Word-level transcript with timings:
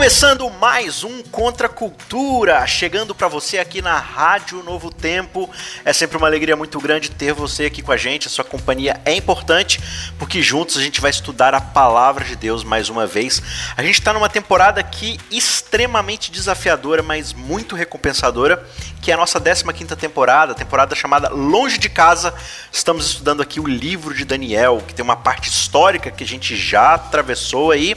Começando 0.00 0.48
mais 0.48 1.04
um 1.04 1.22
Contra 1.24 1.68
Cultura, 1.68 2.66
chegando 2.66 3.14
para 3.14 3.28
você 3.28 3.58
aqui 3.58 3.82
na 3.82 3.98
Rádio 3.98 4.62
Novo 4.62 4.90
Tempo. 4.90 5.50
É 5.84 5.92
sempre 5.92 6.16
uma 6.16 6.26
alegria 6.26 6.56
muito 6.56 6.80
grande 6.80 7.10
ter 7.10 7.34
você 7.34 7.66
aqui 7.66 7.82
com 7.82 7.92
a 7.92 7.98
gente. 7.98 8.26
A 8.26 8.30
sua 8.30 8.42
companhia 8.42 8.98
é 9.04 9.12
importante 9.12 9.78
porque 10.18 10.40
juntos 10.40 10.78
a 10.78 10.80
gente 10.80 11.02
vai 11.02 11.10
estudar 11.10 11.54
a 11.54 11.60
palavra 11.60 12.24
de 12.24 12.34
Deus 12.34 12.64
mais 12.64 12.88
uma 12.88 13.06
vez. 13.06 13.42
A 13.76 13.82
gente 13.82 13.98
está 13.98 14.14
numa 14.14 14.30
temporada 14.30 14.80
aqui 14.80 15.20
extremamente 15.30 16.30
desafiadora, 16.30 17.02
mas 17.02 17.34
muito 17.34 17.76
recompensadora, 17.76 18.66
que 19.02 19.10
é 19.10 19.14
a 19.14 19.18
nossa 19.18 19.38
15ª 19.38 19.96
temporada, 19.96 20.54
temporada 20.54 20.94
chamada 20.94 21.28
Longe 21.28 21.76
de 21.76 21.90
Casa. 21.90 22.32
Estamos 22.72 23.04
estudando 23.04 23.42
aqui 23.42 23.60
o 23.60 23.66
livro 23.66 24.14
de 24.14 24.24
Daniel, 24.24 24.82
que 24.88 24.94
tem 24.94 25.04
uma 25.04 25.16
parte 25.16 25.50
histórica 25.50 26.10
que 26.10 26.24
a 26.24 26.26
gente 26.26 26.56
já 26.56 26.94
atravessou 26.94 27.70
aí, 27.70 27.94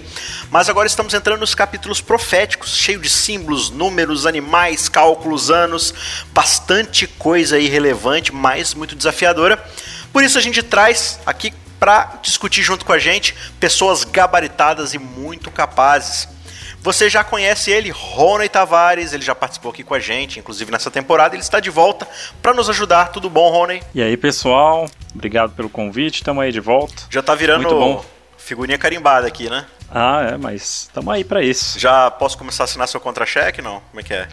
mas 0.52 0.68
agora 0.68 0.86
estamos 0.86 1.14
entrando 1.14 1.40
nos 1.40 1.56
capítulos 1.56 1.93
proféticos, 2.02 2.78
cheio 2.78 3.00
de 3.00 3.10
símbolos, 3.10 3.70
números, 3.70 4.26
animais, 4.26 4.88
cálculos, 4.90 5.50
anos, 5.52 5.94
bastante 6.32 7.08
coisa 7.08 7.56
aí 7.56 7.68
relevante, 7.68 8.34
mas 8.34 8.74
muito 8.74 8.96
desafiadora. 8.96 9.64
Por 10.12 10.24
isso 10.24 10.38
a 10.38 10.42
gente 10.42 10.62
traz 10.62 11.20
aqui 11.26 11.54
para 11.80 12.20
discutir 12.22 12.62
junto 12.64 12.86
com 12.86 12.94
a 12.94 13.00
gente 13.00 13.36
pessoas 13.60 14.04
gabaritadas 14.04 14.94
e 14.94 14.98
muito 15.00 15.52
capazes. 15.52 16.30
Você 16.84 17.10
já 17.10 17.24
conhece 17.24 17.72
ele, 17.72 17.90
Rony 17.90 18.50
Tavares, 18.50 19.14
ele 19.14 19.24
já 19.24 19.34
participou 19.34 19.72
aqui 19.72 19.84
com 19.84 19.94
a 19.94 20.00
gente, 20.00 20.38
inclusive 20.38 20.70
nessa 20.70 20.92
temporada, 20.92 21.34
ele 21.34 21.42
está 21.42 21.62
de 21.62 21.70
volta 21.70 22.06
para 22.42 22.54
nos 22.54 22.70
ajudar. 22.70 23.08
Tudo 23.08 23.30
bom, 23.30 23.50
Rony? 23.50 23.82
E 23.96 24.02
aí, 24.02 24.18
pessoal? 24.18 24.90
Obrigado 25.16 25.54
pelo 25.54 25.70
convite, 25.70 26.16
estamos 26.16 26.44
aí 26.44 26.52
de 26.52 26.60
volta. 26.60 27.04
Já 27.10 27.22
tá 27.22 27.34
virando 27.36 27.64
Muito 27.64 27.76
bom. 27.76 28.06
figurinha 28.38 28.78
carimbada 28.78 29.26
aqui, 29.26 29.50
né? 29.50 29.66
Ah, 29.96 30.32
é, 30.32 30.38
mas 30.38 30.88
estamos 30.88 31.14
aí 31.14 31.24
para 31.24 31.44
isso. 31.44 31.80
Já 31.80 32.10
posso 32.10 32.36
começar 32.36 32.64
a 32.64 32.66
assinar 32.66 32.88
seu 32.88 33.00
contra-cheque, 33.00 33.62
não? 33.62 33.80
Como 33.92 34.00
é 34.00 34.04
que 34.04 34.14
é? 34.14 34.28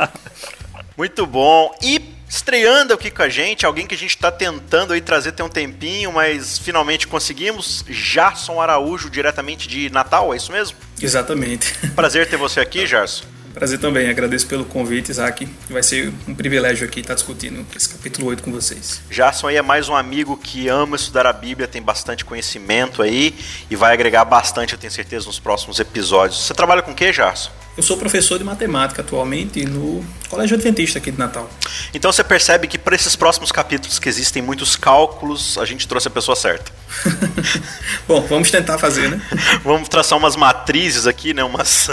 Muito 0.96 1.26
bom. 1.26 1.74
E 1.82 2.14
estreando 2.26 2.94
aqui 2.94 3.10
com 3.10 3.22
a 3.22 3.28
gente, 3.28 3.66
alguém 3.66 3.86
que 3.86 3.94
a 3.94 3.98
gente 3.98 4.16
está 4.16 4.32
tentando 4.32 4.94
aí 4.94 5.02
trazer 5.02 5.32
tem 5.32 5.44
um 5.44 5.48
tempinho, 5.50 6.10
mas 6.10 6.58
finalmente 6.58 7.06
conseguimos, 7.06 7.84
Jarson 7.86 8.58
Araújo, 8.58 9.10
diretamente 9.10 9.68
de 9.68 9.90
Natal, 9.90 10.32
é 10.32 10.38
isso 10.38 10.50
mesmo? 10.50 10.78
Exatamente. 11.00 11.74
Prazer 11.90 12.26
ter 12.26 12.38
você 12.38 12.60
aqui, 12.60 12.86
Jarson. 12.86 13.31
Prazer 13.54 13.78
também, 13.78 14.08
agradeço 14.08 14.46
pelo 14.46 14.64
convite, 14.64 15.10
Isaac. 15.10 15.46
Vai 15.68 15.82
ser 15.82 16.12
um 16.26 16.34
privilégio 16.34 16.86
aqui 16.86 17.00
estar 17.00 17.14
discutindo 17.14 17.66
esse 17.76 17.88
capítulo 17.88 18.28
8 18.28 18.42
com 18.42 18.50
vocês. 18.50 19.02
Jarson 19.10 19.48
aí 19.48 19.56
é 19.56 19.62
mais 19.62 19.88
um 19.88 19.94
amigo 19.94 20.36
que 20.36 20.68
ama 20.68 20.96
estudar 20.96 21.26
a 21.26 21.32
Bíblia, 21.32 21.68
tem 21.68 21.82
bastante 21.82 22.24
conhecimento 22.24 23.02
aí 23.02 23.34
e 23.70 23.76
vai 23.76 23.92
agregar 23.92 24.24
bastante, 24.24 24.72
eu 24.72 24.78
tenho 24.78 24.90
certeza, 24.90 25.26
nos 25.26 25.38
próximos 25.38 25.78
episódios. 25.78 26.46
Você 26.46 26.54
trabalha 26.54 26.80
com 26.80 26.92
o 26.92 26.94
que, 26.94 27.12
Jarson? 27.12 27.50
Eu 27.74 27.82
sou 27.82 27.96
professor 27.96 28.36
de 28.38 28.44
matemática 28.44 29.00
atualmente 29.00 29.64
no 29.64 30.04
Colégio 30.28 30.56
Adventista 30.56 30.98
aqui 30.98 31.10
de 31.10 31.18
Natal. 31.18 31.48
Então 31.94 32.12
você 32.12 32.22
percebe 32.22 32.66
que 32.66 32.76
para 32.76 32.94
esses 32.94 33.16
próximos 33.16 33.50
capítulos 33.50 33.98
que 33.98 34.10
existem 34.10 34.42
muitos 34.42 34.76
cálculos, 34.76 35.56
a 35.56 35.64
gente 35.64 35.88
trouxe 35.88 36.08
a 36.08 36.10
pessoa 36.10 36.36
certa. 36.36 36.70
Bom, 38.06 38.20
vamos 38.28 38.50
tentar 38.50 38.76
fazer, 38.76 39.08
né? 39.10 39.22
Vamos 39.64 39.88
traçar 39.88 40.18
umas 40.18 40.36
matrizes 40.36 41.06
aqui, 41.06 41.32
né? 41.32 41.42
Umas, 41.42 41.88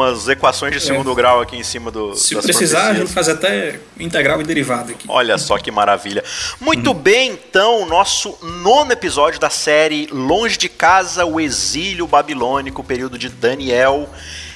umas 0.00 0.28
equações 0.28 0.72
de 0.72 0.80
segundo 0.80 1.12
é. 1.12 1.14
grau 1.14 1.40
aqui 1.40 1.56
em 1.56 1.62
cima 1.62 1.90
do. 1.90 2.14
Se 2.14 2.34
precisar, 2.36 2.88
a 2.88 2.94
gente 2.94 3.12
faz 3.12 3.28
até 3.28 3.78
integral 3.98 4.40
e 4.40 4.44
derivado 4.44 4.92
aqui. 4.92 5.06
Olha 5.08 5.38
só 5.38 5.58
que 5.58 5.70
maravilha. 5.70 6.24
Muito 6.60 6.90
hum. 6.90 6.94
bem, 6.94 7.32
então, 7.32 7.86
nosso 7.86 8.36
nono 8.42 8.92
episódio 8.92 9.38
da 9.38 9.50
série 9.50 10.08
Longe 10.10 10.56
de 10.56 10.68
Casa, 10.68 11.24
o 11.24 11.40
Exílio 11.40 12.06
Babilônico, 12.06 12.82
período 12.82 13.18
de 13.18 13.28
Daniel. 13.28 14.08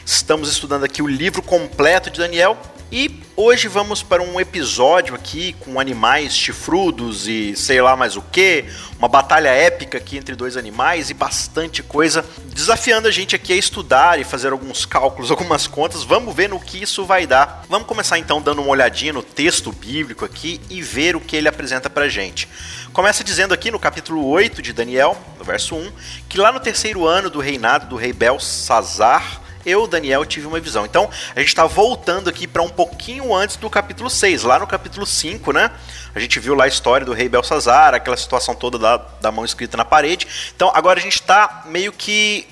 Estamos 0.04 0.50
estudando 0.50 0.84
aqui 0.84 1.03
o 1.03 1.06
livro 1.06 1.43
completo 1.43 2.10
de 2.10 2.21
Daniel 2.21 2.59
e 2.97 3.10
hoje 3.37 3.66
vamos 3.66 4.05
para 4.05 4.22
um 4.22 4.38
episódio 4.38 5.16
aqui 5.16 5.53
com 5.55 5.81
animais 5.81 6.32
chifrudos 6.32 7.27
e 7.27 7.56
sei 7.56 7.82
lá 7.82 7.97
mais 7.97 8.16
o 8.16 8.22
que, 8.22 8.66
uma 8.97 9.09
batalha 9.09 9.49
épica 9.49 9.99
aqui 9.99 10.16
entre 10.16 10.37
dois 10.37 10.56
animais 10.56 11.10
e 11.10 11.15
bastante 11.15 11.83
coisa, 11.83 12.25
desafiando 12.53 13.09
a 13.09 13.10
gente 13.10 13.34
aqui 13.34 13.53
a 13.53 13.56
estudar 13.56 14.21
e 14.21 14.22
fazer 14.22 14.53
alguns 14.53 14.87
cálculos, 14.87 15.28
algumas 15.34 15.66
contas. 15.66 16.04
Vamos 16.04 16.33
ver 16.37 16.49
no 16.49 16.60
que 16.60 16.81
isso 16.81 17.04
vai 17.04 17.27
dar. 17.27 17.65
Vamos 17.69 17.88
começar 17.88 18.16
então 18.16 18.41
dando 18.41 18.62
uma 18.62 18.71
olhadinha 18.71 19.12
no 19.12 19.25
texto 19.25 19.72
bíblico 19.72 20.25
aqui 20.25 20.60
e 20.71 20.81
ver 20.81 21.16
o 21.16 21.21
que 21.21 21.34
ele 21.34 21.49
apresenta 21.49 21.91
pra 21.91 22.09
gente. 22.09 22.49
Começa 22.93 23.25
dizendo 23.25 23.53
aqui 23.53 23.72
no 23.72 23.81
capítulo 23.81 24.25
8 24.25 24.62
de 24.62 24.72
Daniel, 24.72 25.21
no 25.37 25.44
verso 25.44 25.75
1, 25.75 25.91
que 26.28 26.38
lá 26.38 26.53
no 26.53 26.60
terceiro 26.60 27.04
ano 27.04 27.28
do 27.28 27.41
reinado 27.41 27.88
do 27.88 27.97
rei 27.97 28.12
Belsazar, 28.12 29.43
eu, 29.65 29.87
Daniel, 29.87 30.25
tive 30.25 30.47
uma 30.47 30.61
visão. 30.61 30.85
Então, 30.85 31.11
a 31.35 31.41
gente 31.41 31.49
está 31.49 31.67
voltando 31.67 32.29
aqui 32.29 32.47
para 32.47 32.63
um 32.63 32.69
pouquinho 32.69 33.35
antes 33.35 33.57
do 33.57 33.69
capítulo 33.71 34.11
6. 34.11 34.43
Lá 34.43 34.59
no 34.59 34.67
capítulo 34.67 35.07
5, 35.07 35.53
né? 35.53 35.71
A 36.15 36.21
gente 36.21 36.39
viu 36.39 36.55
lá 36.55 36.65
a 36.65 36.69
história 36.69 37.05
do 37.05 37.13
rei 37.13 37.29
Belsazar, 37.29 37.95
aquela 37.95 38.17
situação 38.17 38.55
toda 38.55 38.79
da, 38.79 38.97
da 38.97 39.33
mão 39.33 39.45
escrita 39.45 39.77
na 39.77 39.85
parede. 39.85 40.27
Então, 40.55 40.71
agora 40.75 40.99
a 40.99 41.03
gente 41.03 41.15
está 41.15 41.63
meio 41.67 41.93
que 41.93 42.47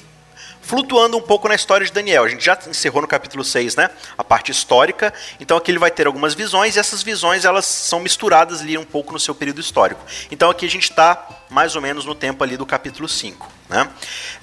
flutuando 0.62 1.16
um 1.16 1.20
pouco 1.20 1.48
na 1.48 1.54
história 1.54 1.84
de 1.84 1.92
Daniel. 1.92 2.24
A 2.24 2.28
gente 2.28 2.44
já 2.44 2.56
encerrou 2.68 3.02
no 3.02 3.08
capítulo 3.08 3.44
6, 3.44 3.76
né? 3.76 3.90
A 4.16 4.24
parte 4.24 4.50
histórica. 4.50 5.12
Então 5.38 5.56
aqui 5.56 5.70
ele 5.70 5.78
vai 5.78 5.90
ter 5.90 6.06
algumas 6.06 6.32
visões 6.34 6.76
e 6.76 6.78
essas 6.78 7.02
visões 7.02 7.44
elas 7.44 7.66
são 7.66 8.00
misturadas 8.00 8.62
ali 8.62 8.78
um 8.78 8.84
pouco 8.84 9.12
no 9.12 9.20
seu 9.20 9.34
período 9.34 9.60
histórico. 9.60 10.00
Então 10.30 10.48
aqui 10.48 10.64
a 10.64 10.70
gente 10.70 10.84
está 10.84 11.28
mais 11.50 11.76
ou 11.76 11.82
menos 11.82 12.06
no 12.06 12.14
tempo 12.14 12.42
ali 12.42 12.56
do 12.56 12.64
capítulo 12.64 13.08
5. 13.08 13.61
Né? 13.72 13.88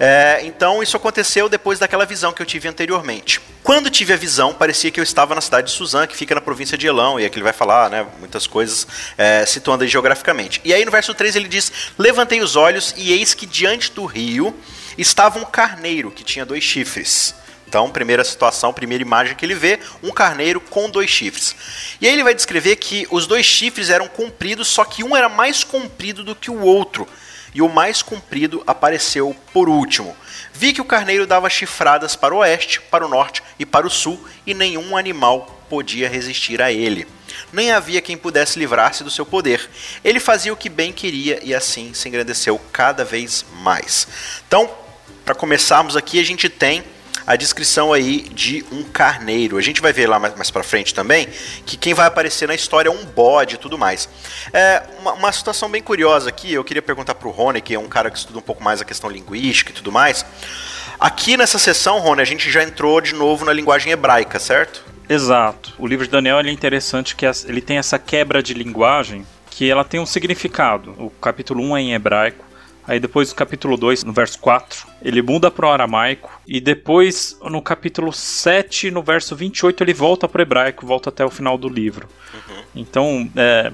É, 0.00 0.40
então 0.42 0.82
isso 0.82 0.96
aconteceu 0.96 1.48
depois 1.48 1.78
daquela 1.78 2.04
visão 2.04 2.32
que 2.32 2.42
eu 2.42 2.46
tive 2.46 2.66
anteriormente. 2.66 3.40
Quando 3.62 3.88
tive 3.88 4.12
a 4.12 4.16
visão, 4.16 4.52
parecia 4.52 4.90
que 4.90 4.98
eu 4.98 5.04
estava 5.04 5.36
na 5.36 5.40
cidade 5.40 5.68
de 5.68 5.72
Suzã, 5.72 6.04
que 6.04 6.16
fica 6.16 6.34
na 6.34 6.40
província 6.40 6.76
de 6.76 6.88
Elão, 6.88 7.20
e 7.20 7.24
aqui 7.24 7.36
ele 7.36 7.44
vai 7.44 7.52
falar 7.52 7.88
né, 7.88 8.04
muitas 8.18 8.48
coisas, 8.48 8.88
é, 9.16 9.46
situando 9.46 9.86
geograficamente. 9.86 10.60
E 10.64 10.74
aí 10.74 10.84
no 10.84 10.90
verso 10.90 11.14
3 11.14 11.36
ele 11.36 11.46
diz: 11.46 11.70
Levantei 11.96 12.40
os 12.40 12.56
olhos 12.56 12.92
e 12.96 13.12
eis 13.12 13.32
que 13.32 13.46
diante 13.46 13.92
do 13.92 14.04
rio 14.04 14.52
estava 14.98 15.38
um 15.38 15.44
carneiro 15.44 16.10
que 16.10 16.24
tinha 16.24 16.44
dois 16.44 16.64
chifres. 16.64 17.34
Então, 17.68 17.88
primeira 17.88 18.24
situação, 18.24 18.72
primeira 18.72 19.00
imagem 19.00 19.36
que 19.36 19.46
ele 19.46 19.54
vê, 19.54 19.78
um 20.02 20.10
carneiro 20.10 20.60
com 20.60 20.90
dois 20.90 21.08
chifres. 21.08 21.54
E 22.00 22.08
aí 22.08 22.12
ele 22.12 22.24
vai 22.24 22.34
descrever 22.34 22.74
que 22.74 23.06
os 23.12 23.28
dois 23.28 23.46
chifres 23.46 23.90
eram 23.90 24.08
compridos, 24.08 24.66
só 24.66 24.84
que 24.84 25.04
um 25.04 25.16
era 25.16 25.28
mais 25.28 25.62
comprido 25.62 26.24
do 26.24 26.34
que 26.34 26.50
o 26.50 26.58
outro. 26.58 27.06
E 27.54 27.62
o 27.62 27.68
mais 27.68 28.02
comprido 28.02 28.62
apareceu 28.66 29.34
por 29.52 29.68
último. 29.68 30.16
Vi 30.52 30.72
que 30.72 30.80
o 30.80 30.84
carneiro 30.84 31.26
dava 31.26 31.50
chifradas 31.50 32.14
para 32.14 32.34
o 32.34 32.38
oeste, 32.38 32.80
para 32.80 33.04
o 33.04 33.08
norte 33.08 33.42
e 33.58 33.66
para 33.66 33.86
o 33.86 33.90
sul, 33.90 34.22
e 34.46 34.54
nenhum 34.54 34.96
animal 34.96 35.64
podia 35.68 36.08
resistir 36.08 36.60
a 36.60 36.72
ele. 36.72 37.06
Nem 37.52 37.70
havia 37.72 38.00
quem 38.00 38.16
pudesse 38.16 38.58
livrar-se 38.58 39.04
do 39.04 39.10
seu 39.10 39.24
poder. 39.24 39.68
Ele 40.04 40.20
fazia 40.20 40.52
o 40.52 40.56
que 40.56 40.68
bem 40.68 40.92
queria 40.92 41.40
e 41.42 41.54
assim 41.54 41.94
se 41.94 42.08
engrandeceu 42.08 42.60
cada 42.72 43.04
vez 43.04 43.44
mais. 43.62 44.06
Então, 44.46 44.70
para 45.24 45.34
começarmos 45.34 45.96
aqui, 45.96 46.18
a 46.18 46.24
gente 46.24 46.48
tem 46.48 46.84
a 47.30 47.36
descrição 47.36 47.92
aí 47.92 48.22
de 48.32 48.64
um 48.72 48.82
carneiro. 48.82 49.56
A 49.56 49.60
gente 49.60 49.80
vai 49.80 49.92
ver 49.92 50.08
lá 50.08 50.18
mais, 50.18 50.34
mais 50.34 50.50
para 50.50 50.64
frente 50.64 50.92
também 50.92 51.28
que 51.64 51.76
quem 51.76 51.94
vai 51.94 52.08
aparecer 52.08 52.48
na 52.48 52.56
história 52.56 52.88
é 52.88 52.92
um 52.92 53.04
bode 53.04 53.54
e 53.54 53.58
tudo 53.58 53.78
mais. 53.78 54.08
É 54.52 54.82
uma, 54.98 55.12
uma 55.12 55.30
situação 55.30 55.68
bem 55.68 55.80
curiosa 55.80 56.28
aqui, 56.28 56.52
eu 56.52 56.64
queria 56.64 56.82
perguntar 56.82 57.14
para 57.14 57.28
o 57.28 57.30
Rony, 57.30 57.60
que 57.60 57.72
é 57.72 57.78
um 57.78 57.86
cara 57.86 58.10
que 58.10 58.18
estuda 58.18 58.40
um 58.40 58.42
pouco 58.42 58.64
mais 58.64 58.80
a 58.80 58.84
questão 58.84 59.08
linguística 59.08 59.70
e 59.70 59.74
tudo 59.74 59.92
mais. 59.92 60.26
Aqui 60.98 61.36
nessa 61.36 61.56
sessão, 61.56 62.00
Rony, 62.00 62.20
a 62.20 62.24
gente 62.24 62.50
já 62.50 62.64
entrou 62.64 63.00
de 63.00 63.14
novo 63.14 63.44
na 63.44 63.52
linguagem 63.52 63.92
hebraica, 63.92 64.40
certo? 64.40 64.84
Exato. 65.08 65.72
O 65.78 65.86
livro 65.86 66.04
de 66.04 66.10
Daniel 66.10 66.40
é 66.40 66.50
interessante 66.50 67.14
que 67.14 67.24
ele 67.46 67.60
tem 67.60 67.78
essa 67.78 67.96
quebra 67.96 68.42
de 68.42 68.54
linguagem 68.54 69.24
que 69.48 69.70
ela 69.70 69.84
tem 69.84 70.00
um 70.00 70.06
significado. 70.06 70.96
O 70.98 71.10
capítulo 71.10 71.62
1 71.62 71.76
é 71.76 71.80
em 71.80 71.94
hebraico, 71.94 72.44
Aí 72.86 72.98
depois 72.98 73.30
no 73.30 73.36
capítulo 73.36 73.76
2, 73.76 74.04
no 74.04 74.12
verso 74.12 74.38
4, 74.40 74.86
ele 75.02 75.22
muda 75.22 75.50
para 75.50 75.66
o 75.66 75.70
aramaico. 75.70 76.40
E 76.46 76.60
depois 76.60 77.38
no 77.42 77.62
capítulo 77.62 78.12
7, 78.12 78.90
no 78.90 79.02
verso 79.02 79.36
28, 79.36 79.84
ele 79.84 79.94
volta 79.94 80.28
para 80.28 80.40
o 80.40 80.42
hebraico, 80.42 80.86
volta 80.86 81.08
até 81.08 81.24
o 81.24 81.30
final 81.30 81.56
do 81.56 81.68
livro. 81.68 82.08
Uhum. 82.34 82.62
Então, 82.74 83.30
é, 83.36 83.72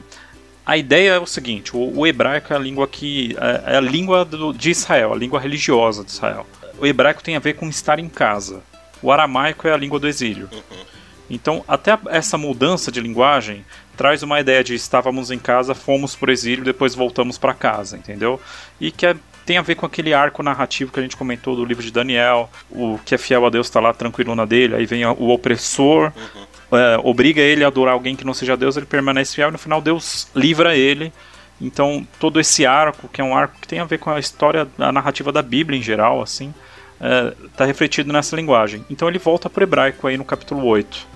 A 0.67 0.77
ideia 0.77 1.13
é 1.13 1.19
o 1.19 1.27
seguinte: 1.27 1.77
o, 1.77 2.01
o 2.01 2.07
hebraico 2.07 2.53
é 2.53 2.57
a 2.57 2.59
língua 2.59 2.89
que 2.89 3.37
é, 3.41 3.75
é 3.75 3.77
a 3.77 3.81
língua 3.81 4.25
do, 4.25 4.53
de 4.53 4.71
Israel, 4.71 5.13
a 5.13 5.17
língua 5.17 5.39
religiosa 5.39 6.05
de 6.05 6.11
Israel. 6.11 6.45
O 6.79 6.85
hebraico 6.85 7.23
tem 7.23 7.37
a 7.37 7.41
ver 7.41 7.55
com 7.55 7.69
estar 7.69 7.99
em 7.99 8.09
casa. 8.09 8.63
O 9.01 9.13
aramaico 9.13 9.69
é 9.69 9.73
a 9.73 9.77
língua 9.77 10.01
do 10.01 10.09
exílio. 10.09 10.49
Uhum. 10.53 10.85
Então, 11.31 11.65
até 11.67 11.99
essa 12.09 12.37
mudança 12.39 12.91
de 12.91 13.01
linguagem 13.01 13.65
traz 13.97 14.23
uma 14.23 14.41
ideia 14.41 14.63
de 14.63 14.75
estávamos 14.75 15.31
em 15.31 15.39
casa, 15.39 15.75
fomos 15.75 16.15
para 16.15 16.31
o 16.31 16.33
exílio, 16.33 16.65
depois 16.65 16.95
voltamos 16.95 17.39
para 17.39 17.55
casa, 17.55 17.97
entendeu? 17.97 18.41
E 18.81 18.91
que 18.91 19.07
é, 19.07 19.17
tem 19.45 19.59
a 19.59 19.63
ver 19.63 19.75
com 19.75 19.87
aquele 19.87 20.13
arco 20.13 20.43
narrativo 20.43 20.93
que 20.93 21.01
a 21.01 21.03
gente 21.03 21.17
comentou 21.17 21.57
do 21.57 21.65
livro 21.65 21.83
de 21.83 21.91
Daniel, 21.91 22.51
o 22.71 22.99
que 23.05 23.15
é 23.15 23.19
fiel 23.19 23.47
a 23.47 23.51
Deus 23.51 23.67
está 23.67 23.81
lá 23.81 23.93
tranquilo 23.93 24.35
na 24.35 24.45
dele, 24.45 24.75
aí 24.75 24.87
vem 24.87 25.05
o 25.07 25.29
opressor, 25.29 26.13
uhum. 26.15 26.79
é, 26.79 27.01
obriga 27.03 27.41
ele 27.41 27.65
a 27.65 27.69
adorar 27.69 27.95
alguém 27.95 28.17
que 28.17 28.25
não 28.25 28.35
seja 28.35 28.57
Deus, 28.57 28.77
ele 28.77 28.87
permanece 28.87 29.35
fiel 29.35 29.49
e 29.49 29.53
no 29.53 29.59
final 29.59 29.81
Deus 29.81 30.29
livra 30.35 30.77
ele. 30.77 31.13
Então, 31.59 32.07
todo 32.21 32.39
esse 32.39 32.67
arco, 32.67 33.09
que 33.09 33.21
é 33.21 33.25
um 33.25 33.35
arco 33.35 33.59
que 33.59 33.67
tem 33.67 33.79
a 33.79 33.85
ver 33.85 33.99
com 33.99 34.11
a 34.11 34.19
história, 34.19 34.69
a 34.79 34.93
narrativa 34.93 35.33
da 35.33 35.41
Bíblia 35.41 35.79
em 35.79 35.83
geral, 35.83 36.21
assim, 36.21 36.53
está 37.45 37.65
é, 37.65 37.67
refletido 37.67 38.13
nessa 38.13 38.37
linguagem. 38.37 38.85
Então 38.91 39.09
ele 39.09 39.19
volta 39.19 39.49
para 39.49 39.63
o 39.63 39.65
hebraico 39.65 40.07
aí 40.07 40.17
no 40.17 40.25
capítulo 40.25 40.65
8. 40.65 41.16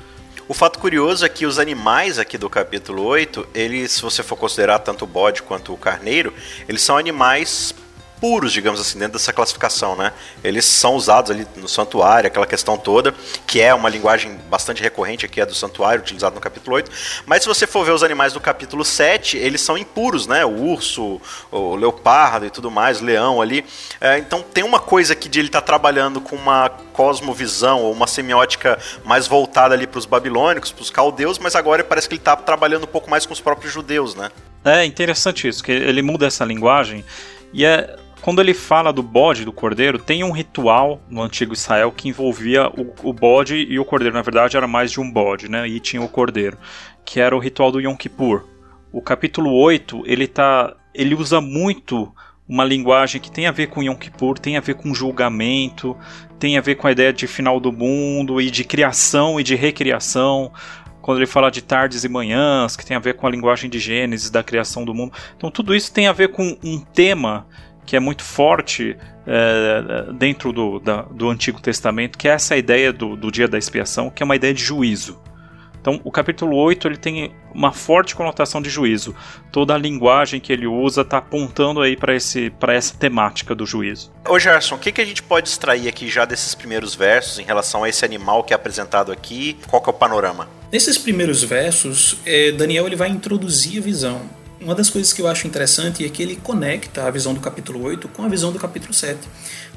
O 0.51 0.53
fato 0.53 0.81
curioso 0.81 1.25
é 1.25 1.29
que 1.29 1.47
os 1.47 1.61
animais 1.61 2.19
aqui 2.19 2.37
do 2.37 2.51
capítulo 2.51 3.05
8, 3.05 3.51
eles, 3.55 3.93
se 3.93 4.03
você 4.03 4.21
for 4.21 4.35
considerar 4.35 4.81
tanto 4.81 5.05
o 5.05 5.07
bode 5.07 5.45
quanto 5.45 5.73
o 5.73 5.77
carneiro, 5.77 6.35
eles 6.69 6.83
são 6.83 6.97
animais 6.99 7.73
puros, 8.21 8.53
digamos 8.53 8.81
assim, 8.81 8.99
dentro 8.99 9.15
dessa 9.15 9.33
classificação, 9.33 9.97
né? 9.97 10.13
Eles 10.45 10.65
são 10.65 10.95
usados 10.95 11.31
ali 11.31 11.47
no 11.57 11.69
santuário, 11.69 12.27
aquela 12.27 12.47
questão 12.47 12.77
toda, 12.77 13.15
que 13.47 13.61
é 13.61 13.73
uma 13.75 13.89
linguagem 13.89 14.39
bastante 14.49 14.83
recorrente 14.83 15.25
aqui, 15.25 15.41
é 15.41 15.47
do 15.47 15.55
santuário, 15.55 16.03
utilizado 16.03 16.35
no 16.35 16.41
capítulo 16.41 16.77
8. 16.77 16.91
Mas 17.27 17.43
se 17.43 17.49
você 17.49 17.67
for 17.67 17.85
ver 17.85 17.93
os 17.93 18.03
animais 18.03 18.33
do 18.33 18.41
capítulo 18.41 18.85
7, 18.85 19.39
eles 19.39 19.61
são 19.61 19.79
impuros, 19.79 20.27
né? 20.27 20.45
O 20.45 20.51
urso, 20.51 21.21
o 21.51 21.75
leopardo 21.75 22.47
e 22.47 22.51
tudo 22.51 22.71
mais, 22.71 23.01
o 23.01 23.05
leão 23.05 23.41
ali. 23.41 23.65
É, 24.01 24.19
então 24.19 24.43
tem 24.43 24.63
uma 24.63 24.79
coisa 24.79 25.15
aqui 25.15 25.29
de 25.29 25.39
ele 25.39 25.49
estar 25.49 25.61
tá 25.61 25.67
trabalhando 25.67 26.21
com 26.21 26.37
uma 26.37 26.69
cosmovisão 26.93 27.81
ou 27.83 27.93
uma 27.93 28.07
semiótica 28.07 28.79
mais 29.05 29.27
voltada 29.27 29.75
ali 29.75 29.87
para 29.87 29.99
os 29.99 30.05
babilônicos, 30.05 30.71
para 30.71 30.83
os 30.83 30.91
caldeus, 30.91 31.39
mas 31.39 31.57
agora 31.57 31.83
parece 31.83 32.07
que 32.09 32.15
ele 32.15 32.21
está 32.21 32.37
trabalhando 32.37 32.85
um 32.85 32.89
pouco 32.89 33.09
mais 33.09 33.25
com 33.25 33.33
os 33.33 33.41
próprios 33.41 33.73
judeus, 33.73 34.15
né? 34.15 34.31
É 34.63 34.85
interessante 34.85 35.49
isso, 35.49 35.65
que 35.65 35.73
ele 35.73 36.03
muda 36.03 36.27
essa 36.27 36.45
linguagem 36.45 37.03
e 37.53 37.65
é 37.65 37.97
quando 38.21 38.41
ele 38.41 38.55
fala 38.55 38.93
do 38.93 39.03
bode 39.03 39.45
do 39.45 39.53
cordeiro, 39.53 39.99
tem 39.99 40.23
um 40.23 40.31
ritual 40.31 41.01
no 41.09 41.23
antigo 41.23 41.53
Israel 41.53 41.91
que 41.91 42.09
envolvia 42.09 42.69
o, 42.69 43.09
o, 43.09 43.13
bode 43.13 43.57
e 43.57 43.79
o 43.79 43.85
cordeiro. 43.85 44.15
Na 44.15 44.23
verdade, 44.23 44.57
era 44.57 44.67
mais 44.67 44.91
de 44.91 45.01
um 45.01 45.11
bode, 45.11 45.49
né? 45.49 45.67
E 45.67 45.81
tinha 45.81 46.03
o 46.03 46.09
cordeiro, 46.09 46.59
que 47.05 47.21
era 47.21 47.35
o 47.35 47.39
ritual 47.39 47.73
do 47.73 47.81
Yom 47.81 47.97
Kippur. 47.97 48.47
O 48.93 49.01
capítulo 49.01 49.53
8, 49.53 50.03
ele 50.07 50.27
tá 50.27 50.77
ele 50.95 51.15
usa 51.15 51.41
muito 51.41 52.13
uma 52.49 52.65
linguagem 52.65 53.21
que 53.21 53.31
tem 53.31 53.47
a 53.47 53.53
ver 53.53 53.69
com 53.69 53.83
Yom 53.83 53.95
Kippur, 53.95 54.39
tem 54.39 54.57
a 54.57 54.61
ver 54.61 54.75
com 54.75 54.93
julgamento, 54.93 55.97
tem 56.39 56.59
a 56.59 56.61
ver 56.61 56.75
com 56.75 56.89
a 56.89 56.93
ideia 56.93 57.13
de 57.13 57.29
final 57.29 57.61
do 57.61 57.71
mundo 57.71 58.41
e 58.41 58.51
de 58.51 58.65
criação 58.65 59.39
e 59.39 59.45
de 59.45 59.55
recriação. 59.55 60.53
Quando 61.01 61.19
ele 61.19 61.27
fala 61.27 61.51
de 61.51 61.63
tardes 61.63 62.05
e 62.05 62.09
manhãs, 62.09 62.77
que 62.77 62.85
tem 62.85 62.97
a 62.97 63.01
ver 63.01 63.15
com 63.15 63.27
a 63.27 63.31
linguagem 63.31 63.71
de 63.71 63.79
Gênesis, 63.79 64.31
da 64.31 64.43
criação 64.43 64.85
do 64.85 64.93
mundo. 64.93 65.13
Então, 65.37 65.51
tudo 65.51 65.75
isso 65.75 65.93
tem 65.93 66.09
a 66.09 66.13
ver 66.13 66.29
com 66.29 66.59
um 66.63 66.81
tema 66.81 67.47
que 67.87 67.97
é 67.97 68.01
muito 68.01 68.23
forte 68.23 68.97
é, 69.27 70.13
dentro 70.13 70.53
do, 70.53 70.79
da, 70.79 71.03
do 71.03 71.29
Antigo 71.29 71.61
Testamento, 71.61 72.19
que 72.19 72.29
é 72.29 72.33
essa 72.33 72.57
ideia 72.57 72.93
do, 72.93 73.17
do 73.17 73.31
dia 73.31 73.49
da 73.49 73.59
expiação, 73.59 74.11
que 74.11 74.23
é 74.23 74.25
uma 74.25 74.37
ideia 74.37 74.55
de 74.55 74.63
juízo. 74.63 75.21
Então, 75.81 75.99
o 76.05 76.11
capítulo 76.11 76.57
8 76.57 76.89
ele 76.89 76.97
tem 76.99 77.33
uma 77.55 77.73
forte 77.73 78.15
conotação 78.15 78.61
de 78.61 78.69
juízo. 78.69 79.15
Toda 79.51 79.75
a 79.75 79.79
linguagem 79.79 80.39
que 80.39 80.53
ele 80.53 80.67
usa 80.67 81.01
está 81.01 81.19
apontando 81.19 81.81
aí 81.81 81.97
para 81.97 82.15
essa 82.15 82.95
temática 82.99 83.55
do 83.55 83.65
juízo. 83.65 84.13
Ô 84.29 84.39
Gerson, 84.39 84.75
o 84.75 84.79
que, 84.79 84.93
que 84.93 85.01
a 85.01 85.05
gente 85.05 85.23
pode 85.23 85.49
extrair 85.49 85.89
aqui 85.89 86.09
já 86.09 86.27
desses 86.27 86.55
primeiros 86.55 86.95
versos 86.95 87.39
em 87.39 87.45
relação 87.45 87.83
a 87.83 87.89
esse 87.89 88.05
animal 88.05 88.45
que 88.45 88.53
é 88.53 88.57
apresentado 88.57 89.11
aqui? 89.11 89.57
Qual 89.69 89.81
que 89.81 89.89
é 89.89 89.93
o 89.93 89.97
panorama? 89.97 90.49
Nesses 90.71 90.99
primeiros 90.99 91.43
versos, 91.43 92.19
é, 92.27 92.53
Daniel 92.53 92.87
ele 92.87 92.97
vai 92.97 93.09
introduzir 93.09 93.79
a 93.79 93.83
visão 93.83 94.21
uma 94.61 94.75
das 94.75 94.91
coisas 94.91 95.13
que 95.13 95.23
eu 95.23 95.27
acho 95.27 95.47
interessante 95.47 96.05
é 96.05 96.09
que 96.09 96.23
ele 96.23 96.37
conecta 96.37 97.05
a 97.05 97.11
visão 97.11 97.33
do 97.33 97.41
capítulo 97.41 97.83
8 97.83 98.09
com 98.09 98.23
a 98.23 98.29
visão 98.29 98.53
do 98.53 98.59
capítulo 98.59 98.93
7. 98.93 99.19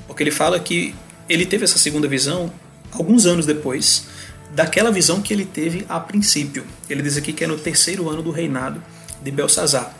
Porque 0.05 0.21
ele 0.21 0.31
fala 0.31 0.59
que 0.59 0.93
ele 1.29 1.45
teve 1.45 1.63
essa 1.63 1.79
segunda 1.79 2.07
visão 2.07 2.51
alguns 2.91 3.25
anos 3.25 3.45
depois 3.45 4.05
daquela 4.53 4.91
visão 4.91 5.21
que 5.21 5.33
ele 5.33 5.45
teve 5.45 5.85
a 5.87 5.99
princípio. 5.99 6.65
Ele 6.89 7.01
diz 7.01 7.17
aqui 7.17 7.31
que 7.31 7.43
é 7.43 7.47
no 7.47 7.57
terceiro 7.57 8.09
ano 8.09 8.21
do 8.21 8.29
reinado 8.29 8.83
de 9.21 9.31
Belsazar. 9.31 9.95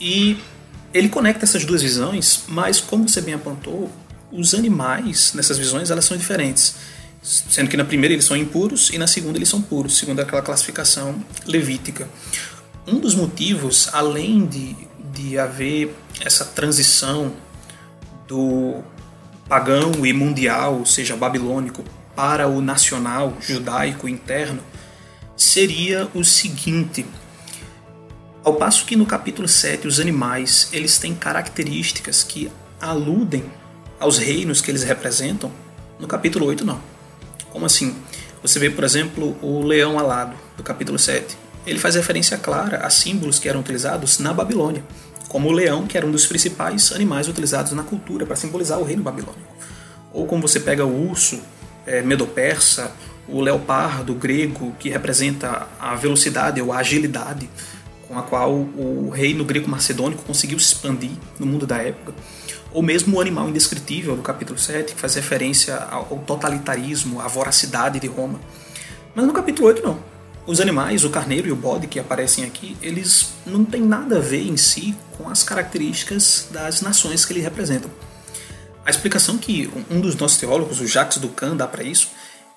E 0.00 0.38
ele 0.92 1.08
conecta 1.10 1.44
essas 1.44 1.64
duas 1.64 1.82
visões, 1.82 2.44
mas 2.48 2.80
como 2.80 3.08
você 3.08 3.20
bem 3.20 3.34
apontou, 3.34 3.92
os 4.32 4.54
animais 4.54 5.32
nessas 5.34 5.58
visões 5.58 5.90
elas 5.90 6.06
são 6.06 6.16
diferentes. 6.16 6.76
Sendo 7.22 7.68
que 7.68 7.76
na 7.76 7.84
primeira 7.84 8.14
eles 8.14 8.24
são 8.24 8.36
impuros 8.36 8.90
e 8.90 8.96
na 8.96 9.06
segunda 9.06 9.36
eles 9.36 9.48
são 9.48 9.60
puros, 9.60 9.98
segundo 9.98 10.20
aquela 10.20 10.40
classificação 10.40 11.22
levítica 11.46 12.08
um 12.90 12.98
dos 12.98 13.14
motivos, 13.14 13.90
além 13.92 14.46
de, 14.46 14.74
de 15.12 15.38
haver 15.38 15.94
essa 16.20 16.44
transição 16.44 17.32
do 18.26 18.82
pagão 19.48 20.04
e 20.04 20.12
mundial, 20.12 20.78
ou 20.78 20.86
seja, 20.86 21.16
babilônico, 21.16 21.84
para 22.16 22.48
o 22.48 22.60
nacional 22.60 23.36
judaico 23.40 24.08
interno, 24.08 24.62
seria 25.36 26.08
o 26.14 26.24
seguinte: 26.24 27.06
ao 28.42 28.54
passo 28.54 28.86
que 28.86 28.96
no 28.96 29.06
capítulo 29.06 29.46
7 29.46 29.86
os 29.86 30.00
animais 30.00 30.68
eles 30.72 30.98
têm 30.98 31.14
características 31.14 32.22
que 32.22 32.50
aludem 32.80 33.44
aos 34.00 34.18
reinos 34.18 34.60
que 34.60 34.70
eles 34.70 34.82
representam, 34.82 35.52
no 35.98 36.06
capítulo 36.06 36.46
8 36.46 36.64
não. 36.64 36.80
Como 37.50 37.66
assim? 37.66 37.94
Você 38.42 38.58
vê, 38.58 38.70
por 38.70 38.84
exemplo, 38.84 39.36
o 39.42 39.62
leão 39.62 39.98
alado, 39.98 40.36
do 40.56 40.62
capítulo 40.62 40.98
7 40.98 41.47
ele 41.70 41.78
faz 41.78 41.94
referência 41.94 42.36
clara 42.38 42.78
a 42.78 42.90
símbolos 42.90 43.38
que 43.38 43.48
eram 43.48 43.60
utilizados 43.60 44.18
na 44.18 44.32
Babilônia, 44.32 44.82
como 45.28 45.48
o 45.48 45.52
leão, 45.52 45.86
que 45.86 45.96
era 45.96 46.06
um 46.06 46.10
dos 46.10 46.26
principais 46.26 46.92
animais 46.92 47.28
utilizados 47.28 47.72
na 47.72 47.82
cultura 47.82 48.24
para 48.24 48.36
simbolizar 48.36 48.78
o 48.78 48.84
reino 48.84 49.02
babilônico. 49.02 49.56
Ou 50.12 50.26
como 50.26 50.40
você 50.40 50.58
pega 50.58 50.84
o 50.86 51.10
urso 51.10 51.38
é, 51.86 52.00
medo-persa, 52.00 52.92
o 53.28 53.40
leopardo 53.40 54.14
grego, 54.14 54.74
que 54.78 54.88
representa 54.88 55.68
a 55.78 55.94
velocidade 55.94 56.60
ou 56.62 56.72
a 56.72 56.78
agilidade 56.78 57.48
com 58.08 58.18
a 58.18 58.22
qual 58.22 58.52
o 58.52 59.10
reino 59.10 59.44
grego-macedônico 59.44 60.22
conseguiu 60.22 60.58
se 60.58 60.72
expandir 60.72 61.10
no 61.38 61.44
mundo 61.44 61.66
da 61.66 61.76
época. 61.76 62.14
Ou 62.72 62.82
mesmo 62.82 63.18
o 63.18 63.20
animal 63.20 63.50
indescritível 63.50 64.16
do 64.16 64.22
capítulo 64.22 64.58
7, 64.58 64.94
que 64.94 65.00
faz 65.00 65.14
referência 65.14 65.76
ao 65.76 66.18
totalitarismo, 66.26 67.20
à 67.20 67.28
voracidade 67.28 68.00
de 68.00 68.06
Roma. 68.06 68.40
Mas 69.14 69.26
no 69.26 69.32
capítulo 69.34 69.68
8 69.68 69.82
não 69.82 70.07
os 70.48 70.62
animais, 70.62 71.04
o 71.04 71.10
carneiro 71.10 71.46
e 71.46 71.52
o 71.52 71.56
bode 71.56 71.86
que 71.86 72.00
aparecem 72.00 72.42
aqui, 72.42 72.74
eles 72.80 73.34
não 73.44 73.66
têm 73.66 73.82
nada 73.82 74.16
a 74.16 74.20
ver 74.20 74.48
em 74.48 74.56
si 74.56 74.96
com 75.18 75.28
as 75.28 75.42
características 75.42 76.48
das 76.50 76.80
nações 76.80 77.26
que 77.26 77.34
eles 77.34 77.44
representam. 77.44 77.90
A 78.82 78.88
explicação 78.88 79.36
que 79.36 79.70
um 79.90 80.00
dos 80.00 80.16
nossos 80.16 80.38
teólogos, 80.38 80.80
o 80.80 80.86
Jacques 80.86 81.18
Ducan, 81.18 81.54
dá 81.54 81.66
para 81.68 81.84
isso 81.84 82.08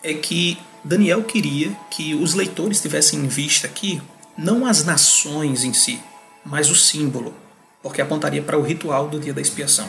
é 0.01 0.13
que 0.13 0.57
Daniel 0.86 1.21
queria 1.24 1.69
que 1.89 2.15
os 2.15 2.33
leitores 2.33 2.81
tivessem 2.81 3.19
em 3.19 3.27
vista 3.27 3.67
aqui 3.67 4.01
não 4.38 4.65
as 4.65 4.86
nações 4.86 5.65
em 5.65 5.74
si, 5.74 6.00
mas 6.45 6.69
o 6.69 6.75
símbolo, 6.75 7.36
porque 7.83 8.01
apontaria 8.01 8.41
para 8.41 8.57
o 8.57 8.62
ritual 8.62 9.10
do 9.10 9.19
dia 9.19 9.33
da 9.33 9.41
expiação. 9.41 9.88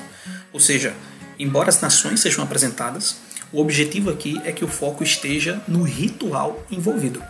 Ou 0.52 0.58
seja, 0.58 0.92
embora 1.38 1.68
as 1.68 1.80
nações 1.80 2.18
sejam 2.18 2.42
apresentadas, 2.42 3.18
o 3.52 3.60
objetivo 3.60 4.10
aqui 4.10 4.40
é 4.44 4.50
que 4.50 4.64
o 4.64 4.68
foco 4.68 5.04
esteja 5.04 5.62
no 5.68 5.84
ritual 5.84 6.66
envolvido. 6.68 7.22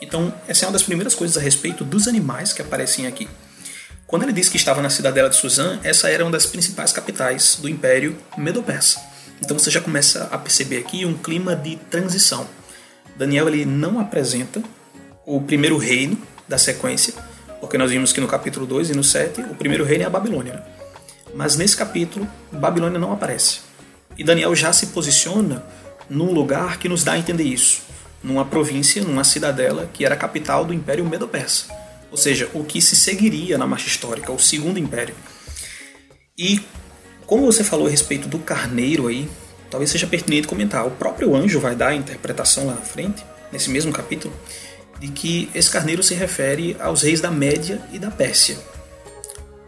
Então, 0.00 0.32
essa 0.48 0.64
é 0.64 0.66
uma 0.66 0.72
das 0.72 0.82
primeiras 0.82 1.14
coisas 1.14 1.36
a 1.36 1.40
respeito 1.40 1.84
dos 1.84 2.08
animais 2.08 2.52
que 2.52 2.62
aparecem 2.62 3.06
aqui. 3.06 3.28
Quando 4.06 4.24
ele 4.24 4.32
disse 4.32 4.50
que 4.50 4.56
estava 4.56 4.82
na 4.82 4.90
cidadela 4.90 5.28
de 5.28 5.36
Suzã, 5.36 5.78
essa 5.84 6.08
era 6.08 6.24
uma 6.24 6.32
das 6.32 6.46
principais 6.46 6.92
capitais 6.92 7.58
do 7.60 7.68
Império 7.68 8.16
Medo-Persa. 8.36 9.00
Então 9.40 9.58
você 9.58 9.70
já 9.70 9.80
começa 9.80 10.28
a 10.32 10.38
perceber 10.38 10.78
aqui 10.78 11.04
um 11.04 11.14
clima 11.14 11.54
de 11.54 11.76
transição. 11.76 12.46
Daniel 13.16 13.48
ele 13.48 13.64
não 13.64 14.00
apresenta 14.00 14.62
o 15.24 15.40
primeiro 15.40 15.76
reino 15.76 16.20
da 16.48 16.58
sequência, 16.58 17.14
porque 17.60 17.78
nós 17.78 17.90
vimos 17.90 18.12
que 18.12 18.20
no 18.20 18.26
capítulo 18.26 18.66
2 18.66 18.90
e 18.90 18.96
no 18.96 19.04
7 19.04 19.42
o 19.42 19.54
primeiro 19.54 19.84
reino 19.84 20.04
é 20.04 20.06
a 20.06 20.10
Babilônia. 20.10 20.64
Mas 21.34 21.56
nesse 21.56 21.76
capítulo, 21.76 22.28
Babilônia 22.50 22.98
não 22.98 23.12
aparece. 23.12 23.60
E 24.18 24.24
Daniel 24.24 24.54
já 24.56 24.72
se 24.72 24.88
posiciona 24.88 25.64
num 26.08 26.32
lugar 26.32 26.78
que 26.78 26.88
nos 26.88 27.04
dá 27.04 27.12
a 27.12 27.18
entender 27.18 27.44
isso 27.44 27.89
numa 28.22 28.44
província, 28.44 29.02
numa 29.02 29.24
cidadela 29.24 29.88
que 29.92 30.04
era 30.04 30.14
a 30.14 30.18
capital 30.18 30.64
do 30.64 30.74
Império 30.74 31.04
Medo-Persa, 31.04 31.66
ou 32.10 32.16
seja, 32.16 32.48
o 32.54 32.64
que 32.64 32.82
se 32.82 32.96
seguiria 32.96 33.56
na 33.56 33.66
marcha 33.66 33.88
histórica, 33.88 34.32
o 34.32 34.38
Segundo 34.38 34.78
Império. 34.78 35.14
E 36.36 36.60
como 37.26 37.46
você 37.46 37.62
falou 37.62 37.86
a 37.86 37.90
respeito 37.90 38.26
do 38.26 38.40
carneiro 38.40 39.06
aí, 39.06 39.28
talvez 39.70 39.90
seja 39.90 40.06
pertinente 40.06 40.48
comentar. 40.48 40.84
O 40.84 40.90
próprio 40.90 41.36
anjo 41.36 41.60
vai 41.60 41.76
dar 41.76 41.88
a 41.88 41.94
interpretação 41.94 42.66
lá 42.66 42.74
na 42.74 42.80
frente, 42.80 43.24
nesse 43.52 43.70
mesmo 43.70 43.92
capítulo, 43.92 44.34
de 44.98 45.08
que 45.08 45.48
esse 45.54 45.70
carneiro 45.70 46.02
se 46.02 46.12
refere 46.12 46.76
aos 46.80 47.02
reis 47.02 47.20
da 47.20 47.30
Média 47.30 47.80
e 47.92 47.98
da 48.00 48.10
Pérsia. 48.10 48.58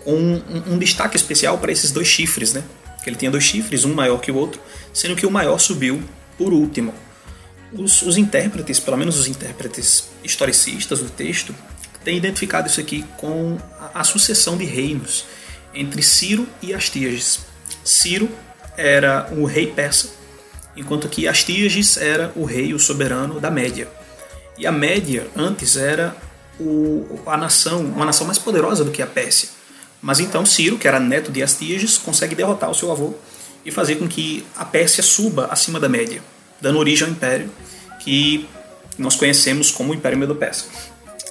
Com 0.03 0.17
um, 0.17 0.73
um 0.73 0.79
destaque 0.79 1.17
especial 1.17 1.57
para 1.59 1.71
esses 1.71 1.93
dois 1.93 2.09
chifres, 2.09 2.53
né? 2.53 2.65
Que 3.05 3.11
ele 3.11 3.17
tinha 3.17 3.31
dois 3.31 3.45
chifres, 3.45 3.85
um 3.85 3.95
maior 3.95 4.19
que 4.19 4.33
o 4.33 4.37
outro, 4.37 4.61
sendo 4.93 5.15
que 5.15 5.25
o 5.25 5.31
maior 5.31 5.59
subiu 5.61 6.03
por 6.37 6.53
último. 6.53 6.93
Os, 7.73 8.03
os 8.03 8.17
intérpretes, 8.17 8.79
pelo 8.79 8.97
menos 8.97 9.19
os 9.19 9.27
intérpretes 9.27 10.09
historicistas 10.23 11.01
do 11.01 11.09
texto, 11.09 11.55
têm 12.05 12.17
identificado 12.17 12.69
isso 12.69 12.81
aqui 12.81 13.05
com 13.17 13.59
a, 13.79 14.01
a 14.01 14.05
sucessão 14.05 14.57
de 14.57 14.65
reinos 14.65 15.25
entre 15.75 16.03
Ciro 16.03 16.47
e 16.61 16.75
Astíages. 16.75 17.41
Ciro 17.85 18.29
era 18.77 19.29
o 19.33 19.45
rei 19.45 19.67
persa, 19.69 20.11
enquanto 20.77 21.09
que 21.09 21.27
Astíages 21.27 21.97
era 21.97 22.33
o 22.37 22.45
rei, 22.45 22.75
o 22.75 22.79
soberano 22.79 23.41
da 23.41 23.51
Média. 23.51 23.89
E 24.59 24.67
a 24.67 24.73
Média 24.73 25.27
antes 25.37 25.77
era 25.77 26.15
o, 26.61 27.21
a 27.27 27.37
nação, 27.37 27.81
uma 27.81 28.05
nação 28.05 28.27
mais 28.27 28.39
poderosa 28.39 28.85
do 28.85 28.91
que 28.91 29.03
a 29.03 29.07
Pérsia. 29.07 29.49
Mas 30.01 30.21
então 30.21 30.45
Ciro, 30.45 30.79
que 30.79 30.89
era 30.89 31.01
neto 31.01 31.31
de 31.31 31.43
Astíages, 31.43 31.97
consegue 31.97 32.35
derrotar 32.35 32.71
o 32.71 32.75
seu 32.75 32.91
avô 32.91 33.15
e 33.65 33.71
fazer 33.71 33.97
com 33.97 34.09
que 34.09 34.45
a 34.57 34.65
Pérsia 34.65 35.03
suba 35.03 35.47
acima 35.51 35.79
da 35.79 35.89
Média, 35.89 36.23
dando 36.63 36.79
origem 36.79 37.07
ao 37.07 37.13
império 37.13 37.51
que 38.01 38.49
nós 38.97 39.17
conhecemos 39.17 39.71
como 39.71 39.93
o 39.93 39.95
Império 39.95 40.17
Medo-Persa. 40.17 40.67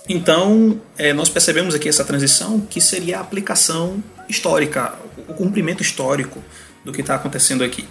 Então, 0.07 0.79
é, 0.97 1.13
nós 1.13 1.29
percebemos 1.29 1.73
aqui 1.73 1.87
essa 1.87 2.03
transição 2.03 2.59
que 2.59 2.81
seria 2.81 3.17
a 3.17 3.21
aplicação 3.21 4.03
histórica, 4.27 4.93
o 5.27 5.33
cumprimento 5.33 5.81
histórico 5.81 6.43
do 6.83 6.91
que 6.91 7.01
está 7.01 7.15
acontecendo 7.15 7.63
aqui, 7.63 7.87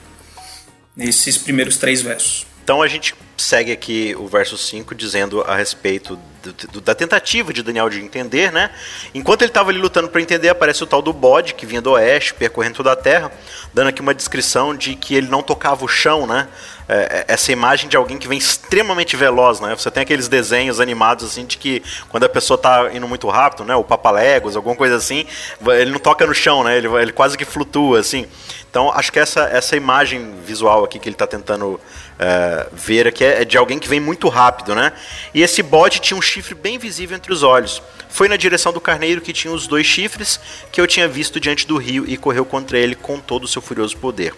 nesses 0.97 1.38
primeiros 1.38 1.76
três 1.76 2.02
versos. 2.02 2.47
Então 2.70 2.82
a 2.82 2.86
gente 2.86 3.16
segue 3.36 3.72
aqui 3.72 4.14
o 4.16 4.28
verso 4.28 4.56
5 4.56 4.94
dizendo 4.94 5.42
a 5.42 5.56
respeito 5.56 6.16
do, 6.40 6.52
do, 6.52 6.80
da 6.80 6.94
tentativa 6.94 7.52
de 7.52 7.64
Daniel 7.64 7.90
de 7.90 8.00
entender, 8.00 8.52
né? 8.52 8.70
Enquanto 9.12 9.42
ele 9.42 9.50
estava 9.50 9.70
ali 9.70 9.78
lutando 9.80 10.08
para 10.08 10.20
entender, 10.20 10.48
aparece 10.50 10.84
o 10.84 10.86
tal 10.86 11.02
do 11.02 11.12
bode 11.12 11.54
que 11.54 11.66
vinha 11.66 11.82
do 11.82 11.90
oeste, 11.90 12.32
percorrendo 12.32 12.76
toda 12.76 12.92
a 12.92 12.96
terra, 12.96 13.32
dando 13.74 13.88
aqui 13.88 14.00
uma 14.00 14.14
descrição 14.14 14.72
de 14.72 14.94
que 14.94 15.16
ele 15.16 15.26
não 15.26 15.42
tocava 15.42 15.84
o 15.84 15.88
chão, 15.88 16.28
né? 16.28 16.46
É, 16.88 16.94
é 16.94 17.24
essa 17.26 17.50
imagem 17.50 17.88
de 17.88 17.96
alguém 17.96 18.18
que 18.18 18.28
vem 18.28 18.38
extremamente 18.38 19.16
veloz, 19.16 19.58
né? 19.58 19.74
Você 19.76 19.90
tem 19.90 20.04
aqueles 20.04 20.28
desenhos 20.28 20.78
animados 20.78 21.24
assim 21.24 21.44
de 21.44 21.58
que 21.58 21.82
quando 22.08 22.22
a 22.22 22.28
pessoa 22.28 22.54
está 22.56 22.90
indo 22.92 23.08
muito 23.08 23.28
rápido, 23.28 23.64
né? 23.64 23.74
O 23.74 23.82
Papaléguas, 23.82 24.54
alguma 24.54 24.76
coisa 24.76 24.94
assim, 24.94 25.26
ele 25.66 25.90
não 25.90 25.98
toca 25.98 26.24
no 26.24 26.34
chão, 26.34 26.62
né? 26.62 26.76
Ele, 26.76 26.86
ele 26.86 27.12
quase 27.12 27.36
que 27.36 27.44
flutua, 27.44 27.98
assim. 27.98 28.28
Então 28.70 28.92
acho 28.92 29.10
que 29.10 29.18
essa, 29.18 29.40
essa 29.48 29.76
imagem 29.76 30.36
visual 30.46 30.84
aqui 30.84 31.00
que 31.00 31.08
ele 31.08 31.14
está 31.14 31.26
tentando 31.26 31.80
uh, 32.20 32.68
ver 32.72 33.08
aqui 33.08 33.24
é 33.24 33.44
de 33.44 33.56
alguém 33.56 33.78
que 33.78 33.88
vem 33.88 33.98
muito 33.98 34.28
rápido, 34.28 34.74
né? 34.74 34.92
E 35.32 35.42
esse 35.42 35.62
bode 35.62 36.00
tinha 36.00 36.16
um 36.16 36.22
chifre 36.22 36.54
bem 36.54 36.78
visível 36.78 37.16
entre 37.16 37.32
os 37.32 37.42
olhos. 37.42 37.82
Foi 38.08 38.28
na 38.28 38.36
direção 38.36 38.72
do 38.72 38.80
carneiro 38.80 39.20
que 39.20 39.32
tinha 39.32 39.52
os 39.52 39.66
dois 39.66 39.86
chifres 39.86 40.40
que 40.70 40.80
eu 40.80 40.86
tinha 40.86 41.08
visto 41.08 41.40
diante 41.40 41.66
do 41.66 41.76
rio 41.76 42.04
e 42.06 42.16
correu 42.16 42.44
contra 42.44 42.76
ele 42.76 42.94
com 42.94 43.18
todo 43.18 43.44
o 43.44 43.48
seu 43.48 43.62
furioso 43.62 43.96
poder. 43.96 44.34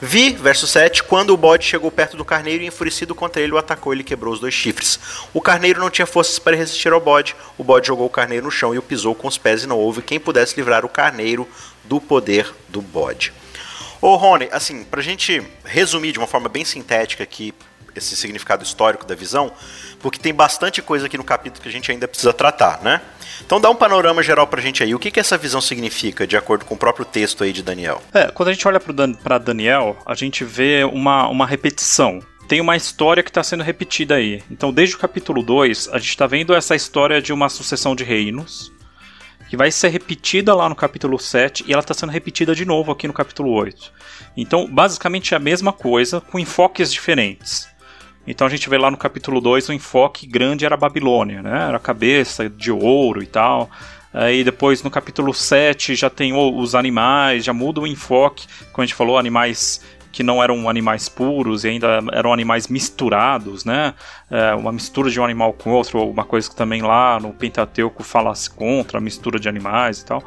Vi, 0.00 0.30
verso 0.30 0.66
7, 0.66 1.02
quando 1.02 1.30
o 1.30 1.36
bode 1.36 1.66
chegou 1.66 1.90
perto 1.90 2.16
do 2.16 2.24
carneiro 2.24 2.62
e 2.62 2.66
enfurecido 2.66 3.14
contra 3.14 3.42
ele 3.42 3.52
o 3.52 3.58
atacou, 3.58 3.92
ele 3.92 4.04
quebrou 4.04 4.32
os 4.32 4.40
dois 4.40 4.54
chifres. 4.54 4.98
O 5.34 5.40
carneiro 5.40 5.80
não 5.80 5.90
tinha 5.90 6.06
forças 6.06 6.38
para 6.38 6.56
resistir 6.56 6.92
ao 6.92 7.00
bode. 7.00 7.34
O 7.58 7.64
bode 7.64 7.88
jogou 7.88 8.06
o 8.06 8.10
carneiro 8.10 8.46
no 8.46 8.52
chão 8.52 8.74
e 8.74 8.78
o 8.78 8.82
pisou 8.82 9.14
com 9.14 9.26
os 9.26 9.36
pés 9.36 9.64
e 9.64 9.66
não 9.66 9.78
houve 9.78 10.00
quem 10.00 10.20
pudesse 10.20 10.56
livrar 10.56 10.84
o 10.84 10.88
carneiro 10.88 11.46
do 11.84 12.00
poder 12.00 12.54
do 12.68 12.80
bode. 12.80 13.32
Ô 14.00 14.14
Rony, 14.16 14.48
assim, 14.52 14.84
pra 14.84 15.02
gente 15.02 15.42
resumir 15.64 16.12
de 16.12 16.18
uma 16.18 16.26
forma 16.26 16.48
bem 16.48 16.64
sintética 16.64 17.24
aqui 17.24 17.52
esse 17.96 18.14
significado 18.16 18.62
histórico 18.62 19.04
da 19.04 19.14
visão, 19.14 19.52
porque 20.00 20.18
tem 20.18 20.32
bastante 20.32 20.80
coisa 20.80 21.06
aqui 21.06 21.18
no 21.18 21.24
capítulo 21.24 21.60
que 21.60 21.68
a 21.68 21.72
gente 21.72 21.90
ainda 21.90 22.06
precisa 22.06 22.32
tratar, 22.32 22.80
né? 22.82 23.00
Então 23.44 23.60
dá 23.60 23.68
um 23.68 23.74
panorama 23.74 24.22
geral 24.22 24.46
pra 24.46 24.62
gente 24.62 24.82
aí. 24.82 24.94
O 24.94 24.98
que, 24.98 25.10
que 25.10 25.20
essa 25.20 25.36
visão 25.36 25.60
significa, 25.60 26.26
de 26.26 26.36
acordo 26.36 26.64
com 26.64 26.74
o 26.74 26.78
próprio 26.78 27.04
texto 27.04 27.42
aí 27.42 27.52
de 27.52 27.62
Daniel? 27.62 28.00
É, 28.14 28.30
quando 28.30 28.48
a 28.48 28.52
gente 28.52 28.66
olha 28.66 28.80
para 28.80 29.38
Daniel, 29.38 29.96
a 30.06 30.14
gente 30.14 30.44
vê 30.44 30.84
uma, 30.84 31.28
uma 31.28 31.46
repetição 31.46 32.20
tem 32.48 32.62
uma 32.62 32.74
história 32.76 33.22
que 33.22 33.28
está 33.28 33.42
sendo 33.42 33.62
repetida 33.62 34.14
aí. 34.14 34.42
Então, 34.50 34.72
desde 34.72 34.96
o 34.96 34.98
capítulo 34.98 35.42
2, 35.42 35.90
a 35.92 35.98
gente 35.98 36.08
está 36.08 36.26
vendo 36.26 36.54
essa 36.54 36.74
história 36.74 37.20
de 37.20 37.30
uma 37.30 37.50
sucessão 37.50 37.94
de 37.94 38.04
reinos 38.04 38.72
que 39.48 39.56
vai 39.56 39.70
ser 39.70 39.88
repetida 39.88 40.54
lá 40.54 40.68
no 40.68 40.76
capítulo 40.76 41.18
7 41.18 41.64
e 41.66 41.72
ela 41.72 41.80
está 41.80 41.94
sendo 41.94 42.10
repetida 42.10 42.54
de 42.54 42.64
novo 42.64 42.92
aqui 42.92 43.06
no 43.06 43.12
capítulo 43.12 43.50
8. 43.50 43.92
Então, 44.36 44.66
basicamente 44.66 45.34
é 45.34 45.36
a 45.36 45.40
mesma 45.40 45.72
coisa, 45.72 46.20
com 46.20 46.38
enfoques 46.38 46.92
diferentes. 46.92 47.68
Então 48.26 48.46
a 48.46 48.50
gente 48.50 48.68
vê 48.68 48.76
lá 48.76 48.90
no 48.90 48.96
capítulo 48.98 49.40
2 49.40 49.70
o 49.70 49.72
enfoque 49.72 50.26
grande 50.26 50.66
era 50.66 50.74
a 50.74 50.78
Babilônia, 50.78 51.40
né? 51.40 51.68
Era 51.68 51.78
a 51.78 51.80
cabeça 51.80 52.46
de 52.46 52.70
ouro 52.70 53.22
e 53.22 53.26
tal. 53.26 53.70
Aí 54.12 54.44
depois 54.44 54.82
no 54.82 54.90
capítulo 54.90 55.32
7 55.32 55.94
já 55.94 56.10
tem 56.10 56.34
os 56.34 56.74
animais, 56.74 57.42
já 57.42 57.54
muda 57.54 57.80
o 57.80 57.86
enfoque, 57.86 58.46
como 58.70 58.82
a 58.82 58.86
gente 58.86 58.94
falou, 58.94 59.16
animais 59.16 59.80
que 60.18 60.24
não 60.24 60.42
eram 60.42 60.68
animais 60.68 61.08
puros 61.08 61.62
e 61.62 61.68
ainda 61.68 62.00
eram 62.12 62.32
animais 62.32 62.66
misturados, 62.66 63.64
né? 63.64 63.94
É, 64.28 64.52
uma 64.52 64.72
mistura 64.72 65.08
de 65.08 65.20
um 65.20 65.24
animal 65.24 65.52
com 65.52 65.70
outro, 65.70 66.10
uma 66.10 66.24
coisa 66.24 66.50
que 66.50 66.56
também 66.56 66.82
lá 66.82 67.20
no 67.20 67.32
Pentateuco 67.32 68.02
fala-se 68.02 68.50
contra 68.50 68.98
a 68.98 69.00
mistura 69.00 69.38
de 69.38 69.48
animais 69.48 70.00
e 70.00 70.06
tal. 70.06 70.24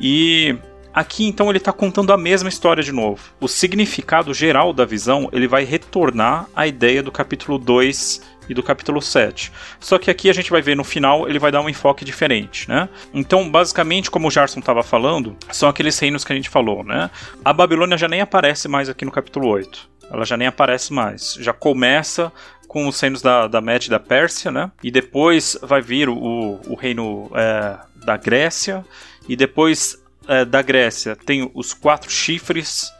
E 0.00 0.56
aqui 0.90 1.26
então 1.26 1.50
ele 1.50 1.58
está 1.58 1.70
contando 1.70 2.14
a 2.14 2.16
mesma 2.16 2.48
história 2.48 2.82
de 2.82 2.92
novo. 2.92 3.20
O 3.38 3.46
significado 3.46 4.32
geral 4.32 4.72
da 4.72 4.86
visão 4.86 5.28
ele 5.34 5.46
vai 5.46 5.64
retornar 5.64 6.48
à 6.56 6.66
ideia 6.66 7.02
do 7.02 7.12
capítulo 7.12 7.58
2 7.58 8.22
e 8.50 8.54
do 8.54 8.64
capítulo 8.64 9.00
7. 9.00 9.52
Só 9.78 9.96
que 9.96 10.10
aqui 10.10 10.28
a 10.28 10.32
gente 10.32 10.50
vai 10.50 10.60
ver 10.60 10.76
no 10.76 10.82
final, 10.82 11.28
ele 11.28 11.38
vai 11.38 11.52
dar 11.52 11.60
um 11.60 11.68
enfoque 11.68 12.04
diferente, 12.04 12.68
né? 12.68 12.88
Então, 13.14 13.48
basicamente, 13.48 14.10
como 14.10 14.26
o 14.26 14.30
Jarson 14.30 14.58
estava 14.58 14.82
falando, 14.82 15.36
são 15.52 15.68
aqueles 15.68 15.96
reinos 16.00 16.24
que 16.24 16.32
a 16.32 16.36
gente 16.36 16.50
falou, 16.50 16.82
né? 16.82 17.08
A 17.44 17.52
Babilônia 17.52 17.96
já 17.96 18.08
nem 18.08 18.20
aparece 18.20 18.66
mais 18.66 18.88
aqui 18.88 19.04
no 19.04 19.12
capítulo 19.12 19.48
8. 19.48 19.88
Ela 20.12 20.24
já 20.24 20.36
nem 20.36 20.48
aparece 20.48 20.92
mais. 20.92 21.34
Já 21.34 21.52
começa 21.52 22.32
com 22.66 22.88
os 22.88 23.00
reinos 23.00 23.22
da, 23.22 23.46
da 23.46 23.60
Média 23.60 23.86
e 23.86 23.90
da 23.90 24.00
Pérsia, 24.00 24.50
né? 24.50 24.72
E 24.82 24.90
depois 24.90 25.56
vai 25.62 25.80
vir 25.80 26.08
o, 26.08 26.60
o 26.66 26.74
reino 26.74 27.30
é, 27.34 27.78
da 28.04 28.16
Grécia. 28.16 28.84
E 29.28 29.36
depois 29.36 29.96
é, 30.26 30.44
da 30.44 30.60
Grécia 30.60 31.14
tem 31.14 31.48
os 31.54 31.72
quatro 31.72 32.10
chifres 32.10 32.90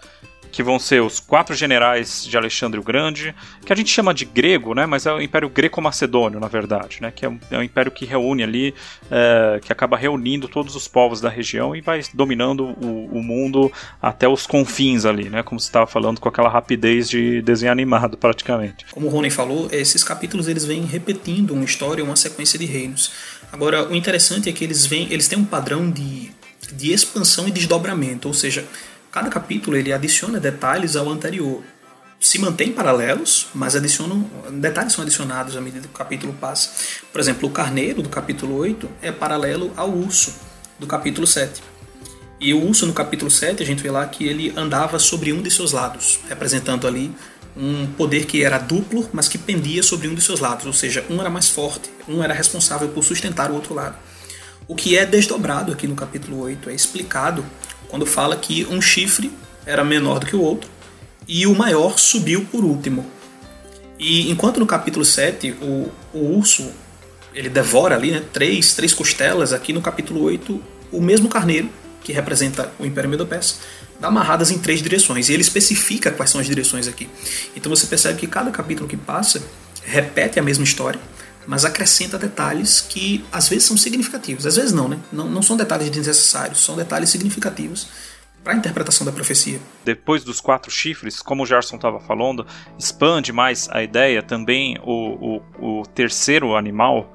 que 0.51 0.63
vão 0.63 0.79
ser 0.79 1.03
os 1.03 1.21
quatro 1.21 1.55
generais 1.55 2.25
de 2.25 2.37
Alexandre 2.37 2.81
o 2.81 2.83
Grande, 2.83 3.35
que 3.65 3.73
a 3.73 3.77
gente 3.77 3.91
chama 3.91 4.13
de 4.13 4.25
grego, 4.25 4.75
né? 4.75 4.87
Mas 4.87 5.07
é 5.07 5.13
o 5.13 5.21
Império 5.21 5.49
Greco-Macedônio, 5.49 6.41
na 6.41 6.49
verdade, 6.49 6.99
né? 7.01 7.13
Que 7.15 7.25
é 7.25 7.29
um, 7.29 7.39
é 7.51 7.59
um 7.59 7.63
império 7.63 7.91
que 7.91 8.05
reúne 8.05 8.43
ali, 8.43 8.75
é, 9.11 9.61
que 9.63 9.73
acaba 9.73 9.97
reunindo 9.97 10.49
todos 10.49 10.75
os 10.75 10.89
povos 10.89 11.21
da 11.21 11.29
região 11.29 11.75
e 11.75 11.81
vai 11.81 12.03
dominando 12.15 12.65
o, 12.65 13.09
o 13.13 13.23
mundo 13.23 13.73
até 14.01 14.29
os 14.29 14.47
confins 14.47 15.05
ali, 15.05 15.29
né? 15.29 15.43
Como 15.43 15.61
você 15.61 15.69
estava 15.69 15.87
falando, 15.87 16.21
com 16.21 16.29
aquela 16.29 16.49
rapidez 16.49 17.09
de 17.09 17.43
desenho 17.43 17.73
animado, 17.73 18.17
praticamente. 18.17 18.87
Como 18.93 19.07
o 19.07 19.11
Rony 19.11 19.31
falou, 19.31 19.69
esses 19.71 20.03
capítulos 20.03 20.49
eles 20.49 20.65
vêm 20.65 20.85
repetindo 20.85 21.53
uma 21.53 21.65
história, 21.65 22.03
uma 22.03 22.17
sequência 22.17 22.59
de 22.59 22.67
reinos. 22.67 23.13
Agora, 23.53 23.89
o 23.89 23.95
interessante 23.95 24.49
é 24.49 24.53
que 24.53 24.65
eles 24.65 24.87
vêm, 24.87 25.09
eles 25.11 25.29
têm 25.29 25.39
um 25.39 25.45
padrão 25.45 25.91
de, 25.91 26.31
de 26.73 26.93
expansão 26.93 27.49
e 27.49 27.51
desdobramento, 27.51 28.29
ou 28.29 28.35
seja, 28.35 28.65
Cada 29.11 29.29
capítulo 29.29 29.77
ele 29.77 29.93
adiciona 29.93 30.39
detalhes 30.39 30.95
ao 30.95 31.09
anterior. 31.09 31.63
Se 32.21 32.39
mantém 32.39 32.71
paralelos, 32.71 33.49
mas 33.55 33.75
adicionam, 33.75 34.29
detalhes 34.53 34.93
são 34.93 35.03
adicionados 35.03 35.57
à 35.57 35.61
medida 35.61 35.89
que 35.89 35.95
o 35.95 35.99
capítulo 35.99 36.33
passa. 36.35 36.71
Por 37.11 37.21
exemplo, 37.21 37.49
o 37.49 37.53
carneiro 37.53 38.03
do 38.03 38.09
capítulo 38.09 38.57
8 38.57 38.89
é 39.03 39.11
paralelo 39.11 39.73
ao 39.77 39.91
urso 39.91 40.35
do 40.79 40.87
capítulo 40.87 41.27
7. 41.27 41.63
E 42.39 42.55
o 42.55 42.63
urso 42.65 42.87
no 42.87 42.93
capítulo 42.93 43.31
7, 43.31 43.63
a 43.63 43.67
gente 43.67 43.83
vê 43.83 43.91
lá 43.91 44.07
que 44.07 44.27
ele 44.27 44.53
andava 44.57 44.99
sobre 44.99 45.33
um 45.33 45.43
de 45.43 45.51
seus 45.51 45.73
lados, 45.73 46.21
representando 46.29 46.87
ali 46.87 47.15
um 47.57 47.87
poder 47.87 48.27
que 48.27 48.45
era 48.45 48.59
duplo, 48.59 49.09
mas 49.13 49.29
que 49.29 49.37
pendia 49.37 49.83
sobre 49.83 50.07
um 50.07 50.15
de 50.15 50.23
seus 50.23 50.41
lados, 50.41 50.67
ou 50.67 50.73
seja, 50.73 51.05
um 51.11 51.21
era 51.21 51.29
mais 51.29 51.49
forte, 51.49 51.91
um 52.09 52.23
era 52.23 52.33
responsável 52.33 52.89
por 52.89 53.03
sustentar 53.03 53.51
o 53.51 53.55
outro 53.55 53.75
lado. 53.75 53.97
O 54.69 54.75
que 54.75 54.97
é 54.97 55.05
desdobrado 55.05 55.73
aqui 55.73 55.87
no 55.87 55.97
capítulo 55.97 56.41
8 56.43 56.71
é 56.71 56.75
explicado 56.75 57.45
quando 57.91 58.07
fala 58.07 58.37
que 58.37 58.67
um 58.71 58.81
chifre 58.81 59.31
era 59.67 59.85
menor 59.85 60.21
do 60.21 60.27
que 60.27 60.37
o 60.37 60.41
outro 60.41 60.71
e 61.27 61.47
o 61.47 61.55
maior 61.55 61.99
subiu 61.99 62.47
por 62.51 62.65
último. 62.65 63.05
E 63.99 64.31
enquanto 64.31 64.59
no 64.59 64.67
capítulo 64.67 65.05
7 65.05 65.57
o, 65.61 65.91
o 66.15 66.37
urso 66.39 66.71
ele 67.35 67.49
devora 67.49 67.95
ali 67.95 68.11
né, 68.11 68.23
três, 68.33 68.75
três 68.75 68.93
costelas, 68.93 69.53
aqui 69.53 69.73
no 69.73 69.81
capítulo 69.81 70.23
8 70.23 70.61
o 70.93 71.01
mesmo 71.01 71.29
carneiro, 71.29 71.69
que 72.03 72.13
representa 72.13 72.73
o 72.79 72.87
Império 72.87 73.09
Medo-Persa, 73.09 73.57
dá 74.01 74.09
amarradas 74.09 74.51
em 74.51 74.59
três 74.59 74.83
direções. 74.83 75.29
E 75.29 75.33
ele 75.35 75.43
especifica 75.43 76.11
quais 76.11 76.31
são 76.31 76.41
as 76.41 76.47
direções 76.47 76.89
aqui. 76.89 77.09
Então 77.55 77.71
você 77.71 77.87
percebe 77.87 78.19
que 78.19 78.27
cada 78.27 78.51
capítulo 78.51 78.89
que 78.89 78.97
passa 78.97 79.43
repete 79.85 80.39
a 80.39 80.43
mesma 80.43 80.65
história, 80.65 81.01
mas 81.47 81.65
acrescenta 81.65 82.19
detalhes 82.19 82.81
que 82.81 83.25
às 83.33 83.49
vezes 83.49 83.65
são 83.65 83.77
significativos, 83.77 84.47
às 84.47 84.57
vezes 84.57 84.73
não, 84.73 84.89
né? 84.89 84.99
Não, 85.13 85.29
não 85.29 85.43
são 85.43 85.57
detalhes 85.57 85.91
desnecessários, 85.91 86.63
são 86.63 86.77
detalhes 86.77 87.11
significativos 87.11 87.89
para 88.43 88.55
a 88.55 88.57
interpretação 88.57 89.05
da 89.05 89.13
profecia. 89.13 89.61
Depois 89.85 90.25
dos 90.25 90.41
quatro 90.41 90.71
chifres, 90.71 91.21
como 91.21 91.43
o 91.43 91.47
Gerson 91.47 91.77
estava 91.77 92.01
falando, 92.01 92.47
expande 92.79 93.33
mais 93.33 93.69
a 93.71 93.83
ideia 93.83 94.23
também 94.23 94.79
o, 94.83 95.43
o, 95.59 95.81
o 95.81 95.87
terceiro 95.87 96.57
animal, 96.57 97.13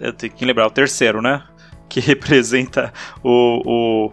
eu 0.00 0.12
tenho 0.12 0.32
que 0.32 0.44
lembrar, 0.44 0.66
o 0.66 0.70
terceiro, 0.70 1.22
né? 1.22 1.42
Que 1.86 2.00
representa 2.00 2.92
o, 3.22 3.62
o, 3.64 4.10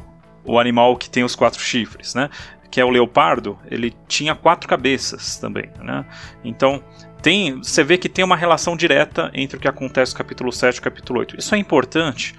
o 0.54 0.60
animal 0.60 0.96
que 0.98 1.10
tem 1.10 1.24
os 1.24 1.36
quatro 1.36 1.60
chifres, 1.60 2.14
né? 2.14 2.30
Que 2.70 2.80
é 2.80 2.86
o 2.86 2.90
leopardo, 2.90 3.58
ele 3.66 3.96
tinha 4.08 4.36
quatro 4.36 4.70
cabeças 4.70 5.38
também, 5.38 5.72
né? 5.80 6.06
Então, 6.44 6.84
tem, 7.22 7.58
você 7.58 7.84
vê 7.84 7.98
que 7.98 8.10
tem 8.10 8.26
uma 8.26 8.36
relação 8.36 8.76
direta 8.76 9.30
entre 9.34 9.58
o 9.58 9.60
que 9.60 9.68
acontece 9.68 10.14
no 10.14 10.18
capítulo 10.18 10.52
7 10.52 10.76
e 10.76 10.80
o 10.80 10.82
capítulo 10.82 11.20
8. 11.20 11.40
Isso 11.40 11.54
é 11.54 11.58
importante 11.58 12.36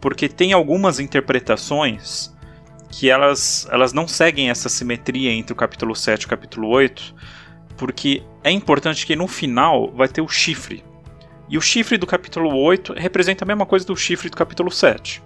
porque 0.00 0.28
tem 0.28 0.52
algumas 0.52 1.00
interpretações 1.00 2.32
que 2.90 3.10
elas, 3.10 3.66
elas 3.70 3.92
não 3.92 4.06
seguem 4.06 4.50
essa 4.50 4.68
simetria 4.68 5.30
entre 5.32 5.52
o 5.52 5.56
capítulo 5.56 5.94
7 5.94 6.22
e 6.22 6.26
o 6.26 6.28
capítulo 6.28 6.68
8, 6.68 7.14
porque 7.76 8.22
é 8.42 8.50
importante 8.50 9.06
que 9.06 9.16
no 9.16 9.26
final 9.26 9.90
vai 9.92 10.08
ter 10.08 10.20
o 10.20 10.28
chifre. 10.28 10.84
E 11.48 11.56
o 11.56 11.60
chifre 11.60 11.96
do 11.96 12.06
capítulo 12.06 12.54
8 12.54 12.94
representa 12.94 13.44
a 13.44 13.46
mesma 13.46 13.66
coisa 13.66 13.86
do 13.86 13.96
chifre 13.96 14.28
do 14.28 14.36
capítulo 14.36 14.70
7. 14.70 15.22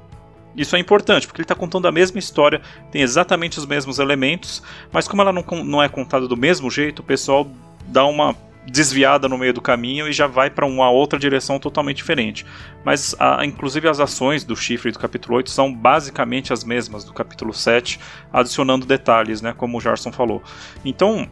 Isso 0.57 0.77
é 0.77 0.79
importante, 0.79 1.27
porque 1.27 1.41
ele 1.41 1.45
está 1.45 1.55
contando 1.55 1.89
a 1.89 1.93
mesma 1.93 2.19
história, 2.19 2.61
tem 2.91 3.03
exatamente 3.03 3.59
os 3.59 3.67
mesmos 3.67 3.99
elementos, 3.99 4.63
mas 4.93 5.09
como 5.09 5.23
ela 5.23 5.33
não, 5.33 5.45
não 5.65 5.83
é 5.83 5.89
contada 5.89 6.29
do 6.29 6.37
mesmo 6.37 6.71
jeito, 6.71 7.01
o 7.01 7.05
pessoal 7.05 7.51
dá 7.87 8.05
uma 8.05 8.37
desviada 8.67 9.29
no 9.29 9.37
meio 9.37 9.53
do 9.53 9.61
caminho 9.61 10.09
e 10.09 10.13
já 10.13 10.27
vai 10.27 10.49
para 10.49 10.65
uma 10.65 10.91
outra 10.91 11.19
direção 11.19 11.59
totalmente 11.59 11.97
diferente. 11.97 12.47
Mas, 12.85 13.15
a, 13.19 13.45
inclusive, 13.45 13.89
as 13.89 14.01
ações 14.01 14.45
do 14.45 14.57
chifre 14.57 14.93
do 14.93 14.99
capítulo 14.99 15.37
8 15.37 15.51
são 15.51 15.73
basicamente 15.73 16.53
as 16.53 16.63
mesmas 16.65 17.05
do 17.05 17.13
capítulo 17.13 17.53
7, 17.53 17.99
adicionando 18.33 18.87
detalhes, 18.87 19.41
né, 19.43 19.53
como 19.53 19.79
o 19.79 19.81
Jarson 19.81 20.13
falou. 20.13 20.43
Então, 20.85 21.29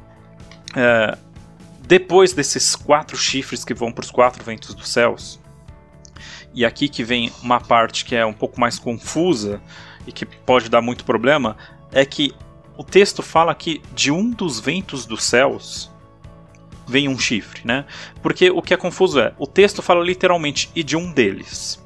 é, 0.74 1.16
depois 1.86 2.32
desses 2.32 2.74
quatro 2.74 3.16
chifres 3.16 3.64
que 3.64 3.74
vão 3.74 3.92
para 3.92 4.04
os 4.04 4.10
quatro 4.10 4.42
ventos 4.44 4.74
dos 4.74 4.88
céus, 4.88 5.40
e 6.52 6.64
aqui 6.64 6.88
que 6.88 7.04
vem 7.04 7.32
uma 7.42 7.60
parte 7.60 8.04
que 8.04 8.16
é 8.16 8.26
um 8.26 8.32
pouco 8.32 8.60
mais 8.60 8.78
confusa 8.78 9.60
e 10.06 10.10
que 10.10 10.26
pode 10.26 10.68
dar 10.68 10.80
muito 10.80 11.04
problema, 11.04 11.56
é 11.92 12.04
que 12.04 12.34
o 12.76 12.82
texto 12.82 13.22
fala 13.22 13.54
que 13.54 13.80
de 13.94 14.10
um 14.10 14.30
dos 14.30 14.58
ventos 14.58 15.06
dos 15.06 15.22
céus 15.22 15.90
vem 16.90 17.08
um 17.08 17.18
chifre, 17.18 17.62
né? 17.64 17.84
Porque 18.20 18.50
o 18.50 18.60
que 18.60 18.74
é 18.74 18.76
confuso 18.76 19.20
é, 19.20 19.32
o 19.38 19.46
texto 19.46 19.80
fala 19.80 20.04
literalmente 20.04 20.68
e 20.74 20.82
de 20.82 20.96
um 20.96 21.12
deles. 21.12 21.80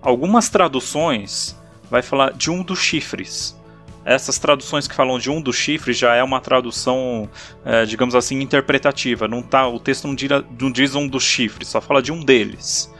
Algumas 0.00 0.48
traduções 0.48 1.60
vai 1.90 2.00
falar 2.00 2.32
de 2.32 2.50
um 2.50 2.62
dos 2.62 2.78
chifres. 2.78 3.56
Essas 4.04 4.38
traduções 4.38 4.86
que 4.86 4.94
falam 4.94 5.18
de 5.18 5.28
um 5.28 5.40
dos 5.40 5.56
chifres 5.56 5.98
já 5.98 6.14
é 6.14 6.22
uma 6.22 6.40
tradução, 6.40 7.28
é, 7.64 7.84
digamos 7.84 8.14
assim, 8.14 8.40
interpretativa. 8.40 9.26
Não 9.26 9.42
tá, 9.42 9.66
o 9.66 9.80
texto 9.80 10.06
não, 10.06 10.14
dira, 10.14 10.44
não 10.60 10.70
diz 10.70 10.94
um 10.94 11.08
dos 11.08 11.24
chifres, 11.24 11.68
só 11.68 11.80
fala 11.80 12.00
de 12.00 12.12
um 12.12 12.20
deles. 12.20 12.94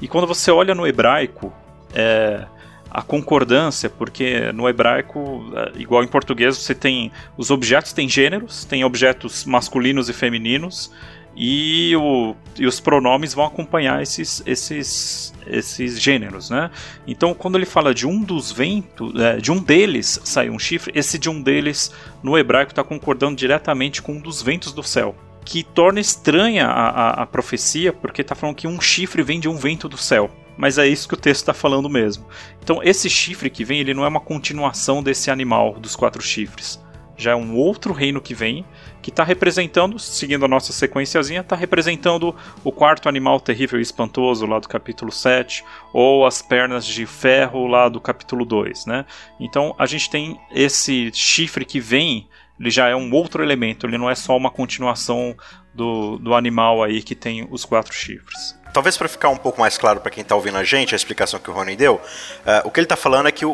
E 0.00 0.08
quando 0.08 0.26
você 0.26 0.50
olha 0.50 0.74
no 0.74 0.86
hebraico, 0.86 1.52
é, 1.94 2.46
a 2.90 3.02
concordância, 3.02 3.90
porque 3.90 4.52
no 4.52 4.68
hebraico, 4.68 5.44
é, 5.54 5.80
igual 5.80 6.02
em 6.02 6.08
português, 6.08 6.56
você 6.56 6.74
tem 6.74 7.12
os 7.36 7.50
objetos 7.50 7.92
têm 7.92 8.08
gêneros, 8.08 8.64
tem 8.64 8.84
objetos 8.84 9.44
masculinos 9.44 10.08
e 10.08 10.12
femininos, 10.12 10.90
e, 11.36 11.94
o, 11.96 12.34
e 12.58 12.66
os 12.66 12.80
pronomes 12.80 13.34
vão 13.34 13.44
acompanhar 13.44 14.02
esses, 14.02 14.42
esses, 14.46 15.34
esses 15.46 16.00
gêneros, 16.00 16.48
né? 16.48 16.70
Então, 17.06 17.34
quando 17.34 17.56
ele 17.56 17.66
fala 17.66 17.92
de 17.92 18.06
um 18.06 18.22
dos 18.22 18.50
ventos, 18.50 19.14
é, 19.20 19.36
de 19.36 19.52
um 19.52 19.58
deles 19.58 20.18
sai 20.24 20.48
um 20.48 20.58
chifre, 20.58 20.92
esse 20.94 21.18
de 21.18 21.28
um 21.28 21.42
deles 21.42 21.92
no 22.22 22.38
hebraico 22.38 22.72
está 22.72 22.82
concordando 22.82 23.36
diretamente 23.36 24.00
com 24.00 24.12
um 24.12 24.20
dos 24.20 24.40
ventos 24.40 24.72
do 24.72 24.82
céu 24.82 25.14
que 25.44 25.62
torna 25.62 26.00
estranha 26.00 26.66
a, 26.66 26.88
a, 26.88 27.10
a 27.22 27.26
profecia, 27.26 27.92
porque 27.92 28.20
está 28.20 28.34
falando 28.34 28.56
que 28.56 28.66
um 28.66 28.80
chifre 28.80 29.22
vem 29.22 29.38
de 29.38 29.48
um 29.48 29.56
vento 29.56 29.88
do 29.88 29.96
céu 29.96 30.28
mas 30.56 30.78
é 30.78 30.86
isso 30.86 31.08
que 31.08 31.14
o 31.14 31.18
texto 31.18 31.42
está 31.42 31.54
falando 31.54 31.88
mesmo. 31.88 32.26
Então, 32.62 32.82
esse 32.82 33.10
chifre 33.10 33.50
que 33.50 33.64
vem, 33.64 33.80
ele 33.80 33.94
não 33.94 34.04
é 34.04 34.08
uma 34.08 34.20
continuação 34.20 35.02
desse 35.02 35.30
animal 35.30 35.74
dos 35.74 35.94
quatro 35.94 36.22
chifres. 36.22 36.84
Já 37.18 37.32
é 37.32 37.34
um 37.34 37.54
outro 37.54 37.94
reino 37.94 38.20
que 38.20 38.34
vem, 38.34 38.64
que 39.00 39.08
está 39.08 39.24
representando, 39.24 39.98
seguindo 39.98 40.44
a 40.44 40.48
nossa 40.48 40.72
sequenciazinha, 40.72 41.40
está 41.40 41.56
representando 41.56 42.34
o 42.62 42.70
quarto 42.70 43.08
animal 43.08 43.40
terrível 43.40 43.78
e 43.78 43.82
espantoso 43.82 44.44
lá 44.44 44.58
do 44.58 44.68
capítulo 44.68 45.10
7, 45.10 45.64
ou 45.94 46.26
as 46.26 46.42
pernas 46.42 46.84
de 46.84 47.06
ferro 47.06 47.66
lá 47.66 47.88
do 47.88 48.00
capítulo 48.00 48.44
2, 48.44 48.84
né? 48.84 49.06
Então 49.40 49.74
a 49.78 49.86
gente 49.86 50.10
tem 50.10 50.38
esse 50.54 51.10
chifre 51.14 51.64
que 51.64 51.80
vem, 51.80 52.28
ele 52.60 52.70
já 52.70 52.88
é 52.88 52.96
um 52.96 53.10
outro 53.12 53.42
elemento, 53.42 53.86
ele 53.86 53.96
não 53.96 54.10
é 54.10 54.14
só 54.14 54.36
uma 54.36 54.50
continuação 54.50 55.34
do, 55.74 56.18
do 56.18 56.34
animal 56.34 56.82
aí 56.82 57.02
que 57.02 57.14
tem 57.14 57.46
os 57.50 57.64
quatro 57.64 57.94
chifres 57.94 58.55
talvez 58.76 58.94
para 58.94 59.08
ficar 59.08 59.30
um 59.30 59.38
pouco 59.38 59.58
mais 59.58 59.78
claro 59.78 60.02
para 60.02 60.10
quem 60.10 60.20
está 60.20 60.34
ouvindo 60.36 60.58
a 60.58 60.62
gente, 60.62 60.94
a 60.94 60.96
explicação 60.96 61.40
que 61.40 61.48
o 61.48 61.54
Rony 61.54 61.74
deu, 61.74 61.94
uh, 61.94 62.68
o 62.68 62.70
que 62.70 62.78
ele 62.78 62.84
está 62.84 62.94
falando 62.94 63.26
é 63.26 63.32
que 63.32 63.46
o, 63.46 63.50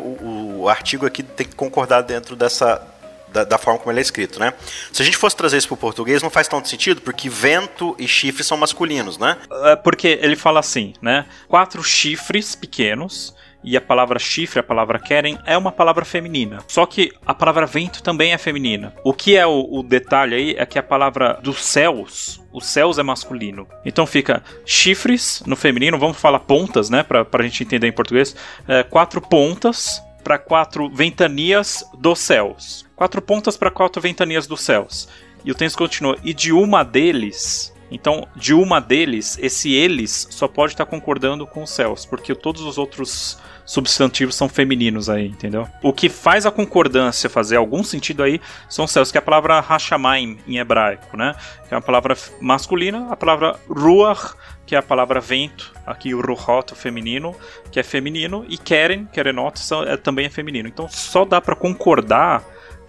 o, 0.59 0.67
artigo 0.67 1.05
aqui 1.05 1.23
tem 1.23 1.47
que 1.47 1.55
concordar 1.55 2.01
dentro 2.01 2.35
dessa. 2.35 2.85
Da, 3.29 3.45
da, 3.45 3.57
forma 3.57 3.79
como 3.79 3.91
ele 3.91 3.99
é 3.99 4.01
escrito, 4.03 4.39
né? 4.39 4.53
Se 4.91 5.01
a 5.01 5.05
gente 5.05 5.17
fosse 5.17 5.35
trazer 5.35 5.57
isso 5.57 5.67
para 5.67 5.73
o 5.73 5.77
português, 5.77 6.21
não 6.21 6.29
faz 6.29 6.47
tanto 6.47 6.67
sentido, 6.67 7.01
porque 7.01 7.27
vento 7.29 7.95
e 7.97 8.07
chifre 8.07 8.43
são 8.43 8.55
masculinos, 8.55 9.17
né? 9.17 9.37
É 9.63 9.75
porque 9.75 10.19
ele 10.21 10.35
fala 10.35 10.59
assim, 10.59 10.93
né? 11.01 11.25
Quatro 11.47 11.81
chifres 11.81 12.53
pequenos 12.53 13.33
e 13.63 13.75
a 13.75 13.81
palavra 13.81 14.19
chifre, 14.19 14.59
a 14.59 14.63
palavra 14.63 14.99
querem, 14.99 15.39
é 15.47 15.57
uma 15.57 15.71
palavra 15.71 16.05
feminina. 16.05 16.59
Só 16.67 16.85
que 16.85 17.11
a 17.25 17.33
palavra 17.33 17.65
vento 17.65 18.03
também 18.03 18.33
é 18.33 18.37
feminina. 18.37 18.93
O 19.03 19.13
que 19.13 19.35
é 19.35 19.47
o, 19.47 19.67
o 19.71 19.81
detalhe 19.81 20.35
aí 20.35 20.55
é 20.55 20.65
que 20.65 20.77
a 20.77 20.83
palavra 20.83 21.39
dos 21.41 21.63
céus, 21.63 22.42
os 22.53 22.67
céus 22.67 22.99
é 22.99 23.03
masculino. 23.03 23.67
Então 23.83 24.05
fica 24.05 24.43
chifres 24.65 25.41
no 25.45 25.55
feminino, 25.55 25.97
vamos 25.97 26.17
falar 26.17 26.39
pontas, 26.39 26.89
né, 26.89 27.03
pra, 27.03 27.25
pra 27.25 27.43
gente 27.43 27.63
entender 27.63 27.87
em 27.87 27.91
português. 27.91 28.35
É, 28.67 28.83
quatro 28.83 29.19
pontas 29.19 30.01
para 30.23 30.37
quatro 30.37 30.89
ventanias 30.89 31.83
dos 31.97 32.19
céus. 32.19 32.85
Quatro 32.95 33.21
pontas 33.21 33.57
para 33.57 33.71
quatro 33.71 34.01
ventanias 34.01 34.47
dos 34.47 34.61
céus. 34.61 35.09
E 35.43 35.51
o 35.51 35.55
texto 35.55 35.77
continua, 35.77 36.17
e 36.23 36.33
de 36.33 36.53
uma 36.53 36.83
deles 36.83 37.72
então, 37.93 38.27
de 38.35 38.53
uma 38.53 38.79
deles, 38.79 39.37
esse 39.41 39.73
eles 39.73 40.27
só 40.31 40.47
pode 40.47 40.73
estar 40.73 40.85
concordando 40.85 41.45
com 41.45 41.63
os 41.63 41.69
céus, 41.69 42.05
porque 42.05 42.33
todos 42.33 42.61
os 42.61 42.77
outros 42.77 43.39
substantivos 43.65 44.35
são 44.35 44.49
femininos 44.49 45.09
aí, 45.09 45.27
entendeu? 45.27 45.67
O 45.81 45.93
que 45.93 46.09
faz 46.09 46.45
a 46.45 46.51
concordância 46.51 47.29
fazer 47.29 47.55
algum 47.55 47.83
sentido 47.83 48.23
aí 48.23 48.41
são 48.67 48.85
os 48.85 48.91
céus, 48.91 49.11
que 49.11 49.17
é 49.17 49.19
a 49.19 49.21
palavra 49.21 49.59
Hashamaim 49.59 50.39
em 50.47 50.57
hebraico, 50.57 51.15
né? 51.15 51.35
Que 51.67 51.73
é 51.73 51.77
uma 51.77 51.81
palavra 51.81 52.17
masculina, 52.41 53.07
a 53.09 53.15
palavra 53.15 53.55
Ruach, 53.69 54.33
que 54.65 54.75
é 54.75 54.79
a 54.79 54.83
palavra 54.83 55.19
vento, 55.19 55.73
aqui 55.85 56.13
o 56.13 56.21
Ruhot, 56.21 56.73
o 56.73 56.75
feminino, 56.75 57.35
que 57.71 57.79
é 57.79 57.83
feminino, 57.83 58.45
e 58.47 58.57
Keren, 58.57 59.05
Kerenot, 59.05 59.59
é, 59.87 59.97
também 59.97 60.25
é 60.25 60.29
feminino. 60.29 60.67
Então 60.67 60.87
só 60.89 61.25
dá 61.25 61.39
para 61.39 61.55
concordar 61.55 62.43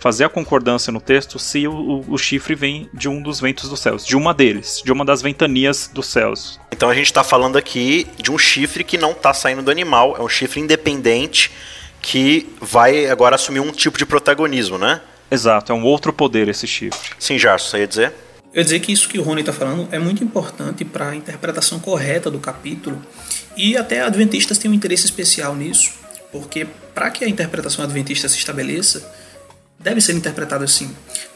fazer 0.04 0.24
a 0.24 0.28
concordância 0.28 0.92
no 0.92 1.00
texto 1.00 1.38
se 1.38 1.66
o, 1.66 1.72
o, 1.72 2.04
o, 2.12 2.18
chifre 2.18 2.54
vem 2.54 2.90
de 2.92 3.08
um 3.08 3.22
dos 3.22 3.40
ventos 3.40 3.70
dos 3.70 3.80
céus, 3.80 4.04
de 4.04 4.14
uma 4.14 4.34
deles, 4.34 4.82
de 4.84 4.92
uma 4.92 5.02
das 5.02 5.22
ventanias 5.22 5.90
dos 5.90 6.04
céus. 6.04 6.60
Então 6.70 6.90
a 6.90 6.94
gente 6.94 7.06
está 7.06 7.24
falando 7.24 7.56
aqui 7.56 8.06
de 8.18 8.30
um 8.30 8.36
chifre 8.36 8.84
que 8.84 8.98
não 8.98 9.12
está 9.12 9.32
saindo 9.32 9.62
do 9.62 9.70
animal, 9.70 10.14
é 10.18 10.20
um 10.20 10.28
chifre 10.28 10.60
independente 10.60 11.50
que 12.02 12.46
vai 12.60 13.06
agora 13.06 13.36
assumir 13.36 13.60
um 13.60 13.72
tipo 13.72 13.96
de 13.96 14.04
protagonismo, 14.04 14.76
né? 14.76 15.00
Exato, 15.30 15.72
é 15.72 15.74
um 15.74 15.82
outro 15.82 16.12
poder 16.12 16.48
esse 16.48 16.66
chifre. 16.66 17.12
Sim, 17.18 17.38
Jarso, 17.38 17.70
você 17.70 17.78
ia 17.78 17.86
dizer? 17.86 18.12
Eu 18.52 18.58
ia 18.58 18.64
dizer 18.64 18.80
que 18.80 18.92
isso 18.92 19.08
que 19.08 19.18
o 19.18 19.22
Rony 19.22 19.40
está 19.40 19.54
falando 19.54 19.88
é 19.90 19.98
muito 19.98 20.22
importante 20.22 20.84
para 20.84 21.08
a 21.08 21.16
interpretação 21.16 21.78
correta 21.78 22.30
do 22.30 22.38
capítulo 22.38 23.02
e 23.56 23.74
até 23.74 24.02
adventistas 24.02 24.58
têm 24.58 24.70
um 24.70 24.74
interesse 24.74 25.06
especial 25.06 25.56
nisso, 25.56 25.94
porque 26.30 26.66
para 26.94 27.10
que 27.10 27.24
a 27.24 27.28
interpretação 27.28 27.82
adventista 27.82 28.28
se 28.28 28.36
estabeleça, 28.36 29.23
deve 29.84 30.00
ser 30.00 30.14
interpretado 30.14 30.64
assim. 30.64 30.90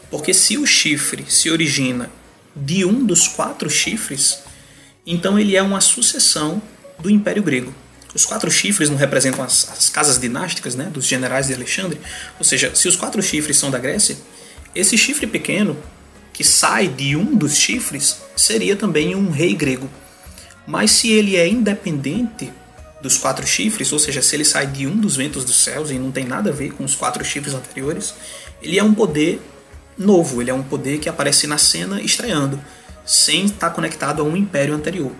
Porque 0.09 0.33
se 0.33 0.57
o 0.57 0.65
chifre 0.65 1.23
se 1.29 1.51
origina 1.51 2.09
de 2.55 2.83
um 2.83 3.05
dos 3.05 3.27
quatro 3.27 3.69
chifres, 3.69 4.39
então 5.05 5.37
ele 5.37 5.55
é 5.55 5.61
uma 5.61 5.79
sucessão 5.79 6.59
do 6.97 7.11
Império 7.11 7.43
Grego. 7.43 7.73
Os 8.13 8.25
quatro 8.25 8.49
chifres 8.49 8.89
não 8.89 8.97
representam 8.97 9.43
as, 9.43 9.69
as, 9.69 9.87
casas 9.87 10.19
dinásticas 10.19 10.73
né, 10.73 10.85
dos 10.85 11.05
generais 11.05 11.45
de 11.45 11.53
Alexandre. 11.53 12.01
Ou 12.39 12.43
seja, 12.43 12.73
se 12.73 12.87
os 12.87 12.95
quatro 12.95 13.21
chifres 13.21 13.55
são 13.55 13.69
da 13.69 13.77
Grécia, 13.77 14.17
esse 14.73 14.97
chifre 14.97 15.27
pequeno, 15.27 15.77
que 16.33 16.43
sai 16.43 16.87
de 16.87 17.15
um 17.15 17.35
dos 17.35 17.55
chifres, 17.55 18.17
seria 18.35 18.75
também 18.75 19.13
um 19.13 19.29
rei 19.29 19.53
grego. 19.53 19.87
Mas 20.65 20.89
se 20.89 21.11
ele 21.11 21.35
é 21.35 21.47
independente 21.47 22.51
dos 23.01 23.17
quatro 23.17 23.45
chifres, 23.47 23.91
ou 23.91 23.99
seja, 23.99 24.21
se 24.21 24.35
ele 24.35 24.45
sai 24.45 24.67
de 24.67 24.85
um 24.85 24.97
dos 24.97 25.15
ventos 25.15 25.45
dos 25.45 25.63
céus 25.63 25.89
e 25.89 25.97
não 25.97 26.11
tem 26.11 26.25
nada 26.25 26.49
a 26.49 26.53
ver 26.53 26.73
com 26.73 26.83
os 26.83 26.95
quatro 26.95 27.23
chifres 27.23 27.53
anteriores, 27.53 28.13
ele 28.61 28.77
é 28.77 28.83
um 28.83 28.93
poder 28.93 29.41
novo, 29.97 30.41
ele 30.41 30.49
é 30.49 30.53
um 30.53 30.63
poder 30.63 30.99
que 30.99 31.09
aparece 31.09 31.47
na 31.47 31.57
cena 31.57 32.01
estreando, 32.01 32.59
sem 33.05 33.45
estar 33.45 33.69
conectado 33.71 34.21
a 34.21 34.25
um 34.25 34.35
império 34.35 34.75
anterior. 34.75 35.11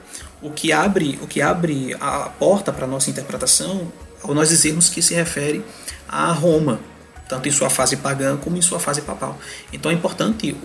O 0.41 0.51
que 0.51 0.71
abre, 0.71 1.19
o 1.21 1.27
que 1.27 1.41
abre 1.41 1.95
a 1.99 2.29
porta 2.29 2.71
para 2.71 2.87
nossa 2.87 3.09
interpretação 3.09 3.91
ao 4.21 4.33
nós 4.33 4.49
dizermos 4.49 4.89
que 4.89 5.01
se 5.01 5.13
refere 5.13 5.63
a 6.07 6.31
Roma. 6.31 6.79
tanto 7.27 7.47
em 7.47 7.51
sua 7.51 7.69
fase 7.69 7.95
pagã 7.95 8.37
como 8.37 8.57
em 8.57 8.61
sua 8.61 8.79
fase 8.79 9.01
papal. 9.01 9.37
Então 9.71 9.91
é 9.91 9.93
importante 9.93 10.55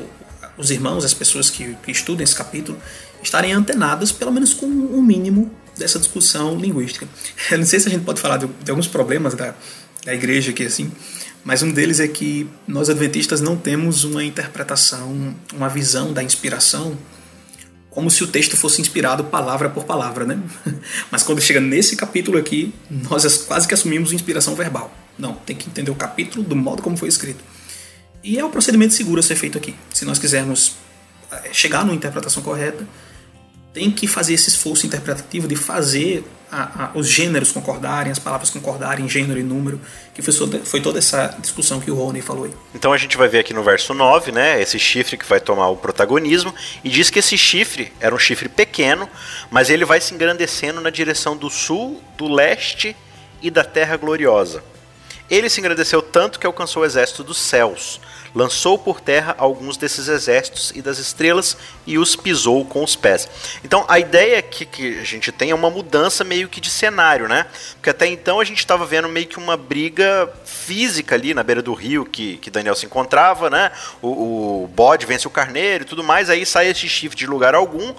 os 0.56 0.70
irmãos, 0.70 1.04
as 1.04 1.12
pessoas 1.12 1.50
que, 1.50 1.76
que 1.82 1.90
estudam 1.90 2.24
esse 2.24 2.34
capítulo, 2.34 2.78
estarem 3.22 3.52
antenadas, 3.52 4.10
pelo 4.10 4.32
menos 4.32 4.54
com 4.54 4.66
um 4.66 5.02
mínimo 5.02 5.50
dessa 5.76 5.98
discussão 5.98 6.56
linguística. 6.56 7.06
Eu 7.50 7.58
não 7.58 7.66
sei 7.66 7.80
se 7.80 7.88
a 7.88 7.90
gente 7.90 8.04
pode 8.04 8.20
falar 8.20 8.36
de, 8.36 8.46
de 8.46 8.70
alguns 8.70 8.86
problemas 8.86 9.34
da, 9.34 9.54
da 10.04 10.14
igreja 10.14 10.50
aqui 10.50 10.64
assim, 10.64 10.90
mas 11.44 11.62
um 11.62 11.70
deles 11.72 12.00
é 12.00 12.08
que 12.08 12.48
nós 12.66 12.88
adventistas 12.88 13.40
não 13.40 13.56
temos 13.56 14.04
uma 14.04 14.24
interpretação, 14.24 15.34
uma 15.52 15.68
visão 15.68 16.12
da 16.12 16.22
inspiração 16.22 16.96
como 17.94 18.10
se 18.10 18.24
o 18.24 18.26
texto 18.26 18.56
fosse 18.56 18.80
inspirado 18.80 19.22
palavra 19.24 19.70
por 19.70 19.84
palavra, 19.84 20.24
né? 20.24 20.40
Mas 21.12 21.22
quando 21.22 21.40
chega 21.40 21.60
nesse 21.60 21.94
capítulo 21.94 22.36
aqui, 22.36 22.74
nós 22.90 23.36
quase 23.44 23.68
que 23.68 23.74
assumimos 23.74 24.12
inspiração 24.12 24.56
verbal. 24.56 24.92
Não, 25.16 25.34
tem 25.34 25.54
que 25.54 25.68
entender 25.68 25.92
o 25.92 25.94
capítulo 25.94 26.42
do 26.44 26.56
modo 26.56 26.82
como 26.82 26.96
foi 26.96 27.08
escrito. 27.08 27.38
E 28.22 28.36
é 28.36 28.44
o 28.44 28.50
procedimento 28.50 28.94
seguro 28.94 29.20
a 29.20 29.22
ser 29.22 29.36
feito 29.36 29.56
aqui. 29.56 29.76
Se 29.92 30.04
nós 30.04 30.18
quisermos 30.18 30.72
eh, 31.30 31.50
chegar 31.52 31.84
numa 31.84 31.94
interpretação 31.94 32.42
correta, 32.42 32.84
tem 33.74 33.90
que 33.90 34.06
fazer 34.06 34.34
esse 34.34 34.48
esforço 34.48 34.86
interpretativo 34.86 35.48
de 35.48 35.56
fazer 35.56 36.24
a, 36.50 36.84
a, 36.84 36.90
os 36.94 37.08
gêneros 37.08 37.50
concordarem, 37.50 38.12
as 38.12 38.20
palavras 38.20 38.48
concordarem, 38.48 39.08
gênero 39.08 39.40
e 39.40 39.42
número, 39.42 39.80
que 40.14 40.22
foi, 40.22 40.32
foi 40.64 40.80
toda 40.80 41.00
essa 41.00 41.36
discussão 41.40 41.80
que 41.80 41.90
o 41.90 41.94
Rony 41.96 42.22
falou 42.22 42.44
aí. 42.44 42.52
Então 42.72 42.92
a 42.92 42.96
gente 42.96 43.16
vai 43.16 43.26
ver 43.26 43.40
aqui 43.40 43.52
no 43.52 43.64
verso 43.64 43.92
9, 43.92 44.30
né, 44.30 44.62
esse 44.62 44.78
chifre 44.78 45.18
que 45.18 45.26
vai 45.26 45.40
tomar 45.40 45.68
o 45.68 45.76
protagonismo, 45.76 46.54
e 46.84 46.88
diz 46.88 47.10
que 47.10 47.18
esse 47.18 47.36
chifre 47.36 47.92
era 47.98 48.14
um 48.14 48.18
chifre 48.18 48.48
pequeno, 48.48 49.10
mas 49.50 49.68
ele 49.68 49.84
vai 49.84 50.00
se 50.00 50.14
engrandecendo 50.14 50.80
na 50.80 50.90
direção 50.90 51.36
do 51.36 51.50
sul, 51.50 52.00
do 52.16 52.28
leste 52.28 52.96
e 53.42 53.50
da 53.50 53.64
terra 53.64 53.96
gloriosa. 53.96 54.62
Ele 55.28 55.50
se 55.50 55.58
engrandeceu 55.58 56.00
tanto 56.00 56.38
que 56.38 56.46
alcançou 56.46 56.84
o 56.84 56.86
exército 56.86 57.24
dos 57.24 57.38
céus, 57.38 58.00
lançou 58.34 58.78
por 58.78 59.00
terra 59.00 59.34
alguns 59.38 59.76
desses 59.76 60.08
exércitos 60.08 60.72
e 60.74 60.82
das 60.82 60.98
estrelas 60.98 61.56
e 61.86 61.98
os 61.98 62.16
pisou 62.16 62.64
com 62.64 62.82
os 62.82 62.96
pés. 62.96 63.28
Então 63.62 63.84
a 63.88 63.98
ideia 63.98 64.42
que, 64.42 64.66
que 64.66 64.98
a 64.98 65.04
gente 65.04 65.30
tem 65.30 65.50
é 65.50 65.54
uma 65.54 65.70
mudança 65.70 66.24
meio 66.24 66.48
que 66.48 66.60
de 66.60 66.70
cenário, 66.70 67.28
né? 67.28 67.46
Porque 67.74 67.90
até 67.90 68.06
então 68.06 68.40
a 68.40 68.44
gente 68.44 68.58
estava 68.58 68.84
vendo 68.84 69.08
meio 69.08 69.26
que 69.26 69.38
uma 69.38 69.56
briga 69.56 70.28
física 70.44 71.14
ali 71.14 71.32
na 71.32 71.42
beira 71.42 71.62
do 71.62 71.74
rio 71.74 72.04
que, 72.04 72.38
que 72.38 72.50
Daniel 72.50 72.74
se 72.74 72.86
encontrava, 72.86 73.48
né? 73.48 73.70
O, 74.02 74.64
o 74.64 74.68
bode 74.68 75.06
vence 75.06 75.26
o 75.26 75.30
carneiro 75.30 75.84
e 75.84 75.86
tudo 75.86 76.02
mais, 76.02 76.28
aí 76.28 76.44
sai 76.44 76.68
esse 76.68 76.88
chifre 76.88 77.16
de 77.16 77.26
lugar 77.26 77.54
algum 77.54 77.94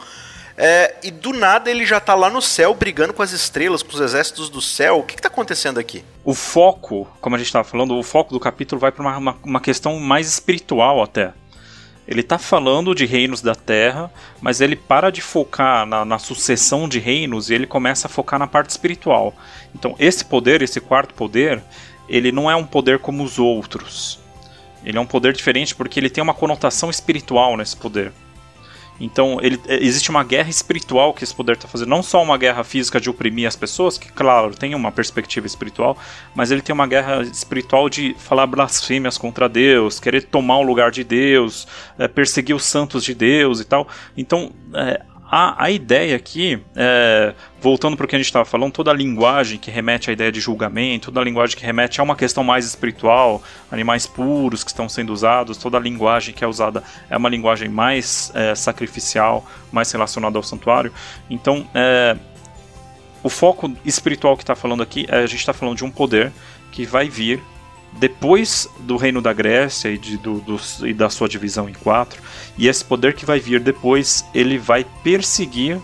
é, 0.58 0.96
e 1.04 1.12
do 1.12 1.34
nada 1.34 1.70
ele 1.70 1.86
já 1.86 2.00
tá 2.00 2.16
lá 2.16 2.30
no 2.30 2.42
céu 2.42 2.74
brigando 2.74 3.14
com 3.14 3.22
as 3.22 3.32
estrelas, 3.32 3.84
com 3.84 3.94
os 3.94 4.00
exércitos 4.00 4.50
do 4.50 4.62
céu. 4.62 5.00
O 5.00 5.04
que, 5.04 5.16
que 5.16 5.22
tá 5.22 5.28
acontecendo 5.28 5.80
aqui? 5.80 6.04
O 6.24 6.34
foco, 6.34 7.08
como 7.20 7.36
a 7.36 7.40
gente 7.40 7.48
estava 7.48 7.66
falando, 7.66 7.98
o 7.98 8.04
foco 8.04 8.34
do 8.34 8.40
capítulo 8.40 8.80
vai 8.80 8.92
para 8.92 9.02
uma, 9.02 9.18
uma, 9.18 9.38
uma, 9.44 9.60
questão 9.60 10.00
mais 10.00 10.28
espiritual 10.28 11.04
até. 11.04 11.34
Ele 12.08 12.22
está 12.22 12.38
falando 12.38 12.96
de 12.96 13.06
reinos 13.06 13.42
da 13.42 13.56
terra, 13.56 14.12
mas 14.40 14.62
ele 14.62 14.76
para 14.76 15.12
de 15.12 15.22
focar 15.22 15.86
na, 15.86 16.06
na, 16.06 16.20
sucessão 16.20 16.88
de 16.88 17.00
reinos 17.00 17.50
e 17.50 17.56
ele 17.56 17.66
começa 17.66 18.08
a 18.08 18.10
focar 18.10 18.40
na 18.40 18.48
parte 18.48 18.70
espiritual. 18.70 19.34
Então, 19.74 19.96
esse 20.00 20.24
poder, 20.24 20.62
esse 20.62 20.80
quarto 20.80 21.16
poder, 21.16 21.62
ele 22.08 22.32
não 22.32 22.50
é 22.50 22.56
um 22.56 22.66
poder 22.66 23.00
como 23.00 23.24
os 23.24 23.40
outros. 23.40 24.20
Ele 24.86 24.98
é 24.98 25.02
um 25.02 25.06
poder 25.06 25.34
diferente 25.34 25.76
porque 25.76 26.00
ele 26.00 26.10
tem 26.10 26.24
uma 26.24 26.34
conotação 26.34 26.92
espiritual 26.92 27.58
nesse 27.58 27.76
poder. 27.76 28.14
Então, 29.00 29.40
ele, 29.42 29.60
é, 29.68 29.84
existe 29.84 30.10
uma 30.10 30.24
guerra 30.24 30.50
espiritual 30.50 31.14
que 31.14 31.24
esse 31.24 31.34
poder 31.34 31.54
está 31.54 31.68
fazendo. 31.68 31.90
Não 31.90 32.02
só 32.02 32.22
uma 32.24 32.38
guerra 32.38 32.64
física 32.64 33.00
de 33.00 33.10
oprimir 33.10 33.48
as 33.48 33.56
pessoas, 33.56 33.98
que, 33.98 34.12
claro, 34.12 34.56
tem 34.56 34.74
uma 34.74 34.92
perspectiva 34.92 35.46
espiritual, 35.46 35.98
mas 36.34 36.52
ele 36.52 36.62
tem 36.62 36.74
uma 36.74 36.88
guerra 36.88 37.22
espiritual 37.24 37.90
de 37.90 38.16
falar 38.18 38.48
blasfêmias 38.48 39.18
contra 39.18 39.50
Deus, 39.50 40.00
querer 40.00 40.24
tomar 40.24 40.58
o 40.60 40.64
lugar 40.64 40.92
de 40.92 41.04
Deus, 41.04 41.68
é, 41.98 42.08
perseguir 42.08 42.56
os 42.56 42.64
santos 42.64 43.04
de 43.04 43.14
Deus 43.14 43.60
e 43.60 43.66
tal. 43.66 43.88
Então, 44.16 44.52
é, 44.74 45.02
a, 45.30 45.66
a 45.66 45.72
ideia 45.72 46.16
aqui, 46.16 46.62
é, 46.76 47.34
voltando 47.60 47.98
para 47.98 48.06
o 48.06 48.08
que 48.08 48.16
a 48.16 48.20
gente 48.20 48.28
estava 48.28 48.46
falando, 48.46 48.72
toda 48.72 48.92
a 48.92 48.94
linguagem 48.94 49.58
que 49.58 49.72
remete 49.72 50.10
à 50.10 50.14
ideia 50.14 50.32
de 50.32 50.40
julgamento, 50.40 51.06
toda 51.06 51.20
a 51.20 51.24
linguagem 51.24 51.58
que 51.58 51.66
remete 51.66 52.00
a 52.00 52.04
uma 52.04 52.16
questão 52.16 52.44
mais 52.44 52.66
espiritual, 52.66 53.42
animais 53.72 54.06
puros 54.06 54.64
que 54.64 54.70
estão 54.70 54.88
sendo 54.88 55.12
usados, 55.12 55.58
toda 55.58 55.78
a 55.78 55.80
linguagem 55.80 56.34
que 56.34 56.44
é 56.44 56.48
usada 56.48 56.84
é 57.10 57.18
uma 57.18 57.30
linguagem 57.30 57.68
mais 57.68 58.32
é, 58.36 58.54
sacrificial, 58.54 59.46
mais 59.72 59.92
relacionada 59.92 60.38
ao 60.38 60.44
santuário. 60.44 60.94
Então, 61.30 61.68
é, 61.74 62.16
o 63.24 63.30
foco 63.30 63.74
espiritual 63.84 64.38
que 64.38 64.44
está 64.44 64.56
falando 64.56 64.84
aqui, 64.84 65.08
é, 65.10 65.18
a 65.18 65.28
gente 65.28 65.40
está 65.40 65.54
falando 65.54 65.78
de 65.78 65.84
um 65.84 65.90
poder 65.90 66.32
que 66.72 66.86
vai 66.86 67.10
vir 67.10 67.42
depois 67.98 68.70
do 68.80 68.98
reino 68.98 69.22
da 69.22 69.32
Grécia 69.34 69.90
e, 69.90 69.98
de, 69.98 70.18
do, 70.18 70.40
do, 70.42 70.60
e 70.86 70.94
da 70.94 71.10
sua 71.10 71.28
divisão 71.28 71.70
em 71.70 71.74
quatro, 71.74 72.22
e 72.58 72.68
esse 72.68 72.84
poder 72.84 73.14
que 73.14 73.26
vai 73.26 73.40
vir 73.40 73.60
depois, 73.60 74.26
ele 74.34 74.58
vai 74.58 74.86
perseguir 75.04 75.80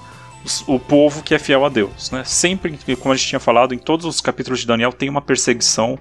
o 0.68 0.80
povo 0.80 1.22
que 1.24 1.36
é 1.36 1.40
fiel 1.40 1.64
a 1.66 1.70
Deus. 1.70 2.12
Né? 2.12 2.24
Sempre, 2.24 2.78
como 3.00 3.14
a 3.14 3.16
gente 3.16 3.28
tinha 3.28 3.40
falado, 3.40 3.74
em 3.74 3.78
todos 3.78 4.06
os 4.06 4.20
capítulos 4.20 4.60
de 4.60 4.68
Daniel 4.68 4.92
tem 4.92 5.08
uma 5.08 5.22
perseguição 5.22 5.98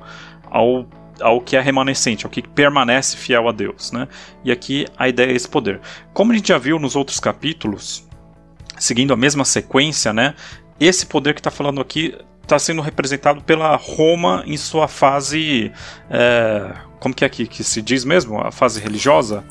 ao, 0.51 0.87
ao 1.21 1.41
que 1.41 1.57
é 1.57 1.61
remanescente, 1.61 2.25
ao 2.25 2.31
que 2.31 2.43
permanece 2.43 3.17
fiel 3.17 3.49
a 3.49 3.53
Deus. 3.53 3.93
Né? 3.93 4.09
E 4.45 4.51
aqui 4.51 4.87
a 4.97 5.09
ideia 5.09 5.31
é 5.31 5.35
esse 5.35 5.49
poder. 5.49 5.81
Como 6.13 6.33
a 6.33 6.35
gente 6.35 6.49
já 6.49 6.59
viu 6.59 6.79
nos 6.79 6.97
outros 6.97 7.21
capítulos, 7.21 8.09
seguindo 8.79 9.13
a 9.13 9.17
mesma 9.17 9.45
sequência, 9.45 10.13
né? 10.13 10.35
esse 10.81 11.05
poder 11.05 11.35
que 11.35 11.41
está 11.41 11.51
falando 11.51 11.81
aqui 11.81 12.17
está 12.51 12.59
sendo 12.59 12.83
representado 12.83 13.41
pela 13.43 13.77
Roma 13.77 14.43
em 14.45 14.57
sua 14.57 14.89
fase. 14.89 15.71
É, 16.11 16.73
como 16.99 17.15
que 17.15 17.25
é 17.25 17.29
que, 17.29 17.47
que 17.47 17.63
se 17.63 17.81
diz 17.81 18.05
mesmo? 18.05 18.41
A 18.41 18.51
fase 18.51 18.81
religiosa? 18.81 19.45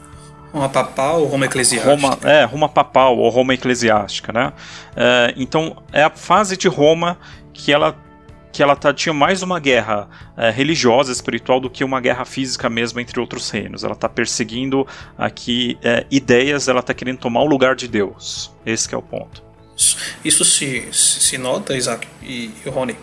Roma 0.52 0.68
papal 0.68 1.22
ou 1.22 1.28
Roma 1.28 1.46
eclesiástica? 1.46 1.96
Roma, 1.96 2.18
é, 2.24 2.44
Roma 2.44 2.70
papal 2.70 3.18
ou 3.18 3.30
Roma 3.30 3.54
eclesiástica, 3.54 4.34
né? 4.34 4.52
É, 4.96 5.34
então, 5.38 5.82
é 5.94 6.04
a 6.04 6.10
fase 6.10 6.58
de 6.58 6.68
Roma 6.68 7.18
que 7.54 7.72
ela 7.72 7.96
que 8.52 8.64
ela 8.64 8.76
tá, 8.76 8.92
tinha 8.92 9.14
mais 9.14 9.44
uma 9.44 9.60
guerra 9.60 10.10
é, 10.36 10.50
religiosa, 10.50 11.12
espiritual, 11.12 11.60
do 11.60 11.70
que 11.70 11.84
uma 11.84 12.02
guerra 12.02 12.26
física 12.26 12.68
mesmo 12.68 13.00
entre 13.00 13.20
outros 13.20 13.48
reinos. 13.52 13.84
Ela 13.84 13.94
está 13.94 14.10
perseguindo 14.10 14.88
aqui 15.16 15.78
é, 15.84 16.04
ideias, 16.10 16.68
ela 16.68 16.80
está 16.80 16.92
querendo 16.92 17.20
tomar 17.20 17.42
o 17.42 17.46
lugar 17.46 17.76
de 17.76 17.88
Deus. 17.88 18.52
Esse 18.66 18.94
é 18.94 18.98
o 18.98 19.04
ponto. 19.04 19.49
Isso 20.24 20.44
se, 20.44 20.88
se 20.92 21.38
nota, 21.38 21.76
Isaac 21.76 22.08
e, 22.22 22.52
e 22.66 22.70
Rony, 22.70 22.98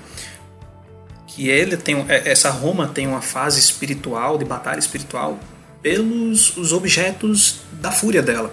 que 1.27 1.49
ele 1.49 1.77
tem 1.77 2.05
é, 2.09 2.31
essa 2.31 2.51
Roma 2.51 2.89
tem 2.89 3.07
uma 3.07 3.23
fase 3.23 3.59
espiritual 3.59 4.37
de 4.37 4.45
batalha 4.45 4.79
espiritual 4.79 5.39
pelos 5.83 6.57
os 6.57 6.73
objetos 6.73 7.61
da 7.73 7.91
fúria 7.91 8.23
dela. 8.23 8.53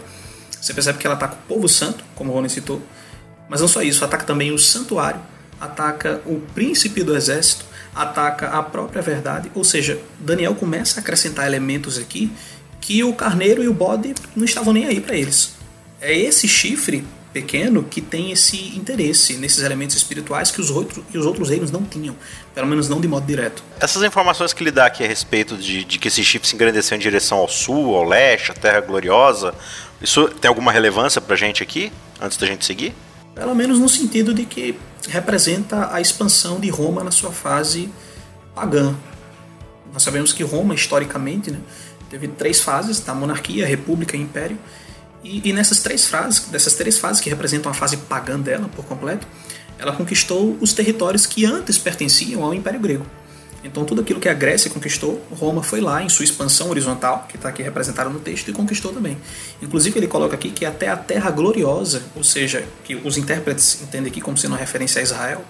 Você 0.60 0.74
percebe 0.74 0.98
que 0.98 1.06
ela 1.06 1.16
ataca 1.16 1.36
o 1.36 1.48
povo 1.48 1.68
santo, 1.68 2.04
como 2.16 2.32
o 2.32 2.34
Rony 2.34 2.50
citou, 2.50 2.82
mas 3.50 3.60
não 3.60 3.68
só 3.68 3.82
isso, 3.82 4.06
ataca 4.06 4.26
também 4.26 4.52
o 4.52 4.58
santuário, 4.58 5.20
ataca 5.60 6.22
o 6.26 6.40
príncipe 6.54 7.04
do 7.04 7.16
exército, 7.16 7.66
ataca 7.94 8.48
a 8.48 8.64
própria 8.64 9.02
verdade. 9.02 9.52
Ou 9.54 9.64
seja, 9.64 10.00
Daniel 10.20 10.56
começa 10.56 11.00
a 11.00 11.02
acrescentar 11.02 11.46
elementos 11.46 11.98
aqui 11.98 12.32
que 12.80 13.04
o 13.04 13.14
carneiro 13.14 13.64
e 13.64 13.68
o 13.68 13.74
bode 13.74 14.14
não 14.36 14.46
estavam 14.46 14.74
nem 14.74 14.86
aí 14.86 15.00
para 15.00 15.16
eles. 15.16 15.56
É 16.00 16.18
esse 16.18 16.48
chifre 16.48 17.06
pequeno 17.34 17.84
que 17.84 18.00
tem 18.00 18.32
esse 18.32 18.78
interesse 18.78 19.36
nesses 19.38 19.64
elementos 19.64 19.96
espirituais 19.96 20.52
que 20.52 20.62
os, 20.62 20.70
outros, 20.70 21.04
que 21.12 21.18
os 21.18 21.26
outros 21.26 21.50
reinos 21.50 21.72
não 21.72 21.84
tinham, 21.84 22.16
pelo 22.54 22.68
menos 22.68 22.88
não 22.88 23.02
de 23.02 23.08
modo 23.08 23.26
direto. 23.26 23.64
Essas 23.80 24.04
informações 24.04 24.54
que 24.54 24.64
ele 24.64 24.72
dá 24.72 24.86
aqui 24.86 25.04
a 25.04 25.08
respeito 25.08 25.58
de, 25.58 25.84
de 25.84 25.98
que 25.98 26.08
esse 26.08 26.24
chifre 26.24 26.48
se 26.48 26.56
engrandeceu 26.56 26.96
em 26.96 27.00
direção 27.00 27.40
ao 27.40 27.50
sul, 27.50 27.96
ao 27.96 28.04
leste, 28.04 28.52
à 28.52 28.54
Terra 28.54 28.80
Gloriosa, 28.82 29.54
isso 30.00 30.28
tem 30.28 30.48
alguma 30.48 30.72
relevância 30.72 31.20
pra 31.20 31.36
gente 31.36 31.64
aqui, 31.64 31.92
antes 32.22 32.38
da 32.38 32.46
gente 32.46 32.64
seguir? 32.64 32.94
Pelo 33.34 33.56
menos 33.56 33.80
no 33.80 33.90
sentido 33.90 34.34
de 34.34 34.46
que 34.46 34.78
representa 35.10 35.92
a 35.92 36.00
expansão 36.00 36.60
de 36.60 36.70
Roma 36.70 37.04
na 37.04 37.12
sua 37.12 37.32
fase 37.32 37.90
pagã. 38.54 38.96
Nós 39.92 40.04
sabemos 40.04 40.32
que 40.32 40.44
Roma, 40.44 40.76
historicamente, 40.76 41.50
né, 41.50 41.60
teve 42.10 42.28
três 42.28 42.62
fases, 42.62 43.00
da 43.00 43.16
monarquia, 43.16 43.66
república 43.66 44.16
e 44.16 44.22
império, 44.22 44.58
e, 45.24 45.50
e, 45.50 45.54
nessas 45.54 45.80
três 45.80 46.06
fases, 46.06 46.48
dessas 46.50 46.74
três 46.74 46.98
fases 46.98 47.22
que 47.22 47.30
representam 47.30 47.72
a 47.72 47.74
fase 47.74 47.98
pagã 47.98 48.40
dela 48.40 48.70
por 48.76 48.86
completo, 48.86 49.26
ela 49.80 49.94
conquistou 49.94 50.58
os 50.60 50.74
territórios 50.74 51.26
que 51.26 51.46
antes 51.46 51.78
pertenciam 51.78 52.44
ao 52.44 52.54
Império 52.54 52.80
Grego. 52.80 53.06
Então 53.64 53.86
tudo 53.86 54.02
aquilo 54.02 54.20
que 54.20 54.28
a 54.28 54.34
Grécia 54.34 54.70
conquistou, 54.70 55.26
Roma 55.32 55.64
foi 55.64 55.80
lá 55.80 56.04
em 56.04 56.10
sua 56.10 56.26
expansão 56.26 56.70
horizontal, 56.70 57.26
que 57.30 57.38
está 57.38 57.48
aqui 57.48 57.64
representado 57.64 58.10
no 58.10 58.20
texto, 58.20 58.50
e 58.50 58.54
conquistou 58.54 58.92
também. 58.92 59.18
Inclusive 59.62 59.98
ele 59.98 60.08
coloca 60.08 60.36
aqui 60.36 60.52
que 60.52 60.66
até 60.66 60.90
a 60.90 60.98
Terra 60.98 61.32
Gloriosa, 61.32 62.04
ou 62.14 62.24
seja, 62.24 62.66
que 62.84 62.96
os 62.96 63.18
intérpretes 63.18 63.82
entendem 63.82 64.12
aqui 64.12 64.20
como 64.20 64.38
sendo 64.38 64.52
uma 64.52 64.58
referência 64.58 65.00
a 65.00 65.04
Israel, 65.04 65.46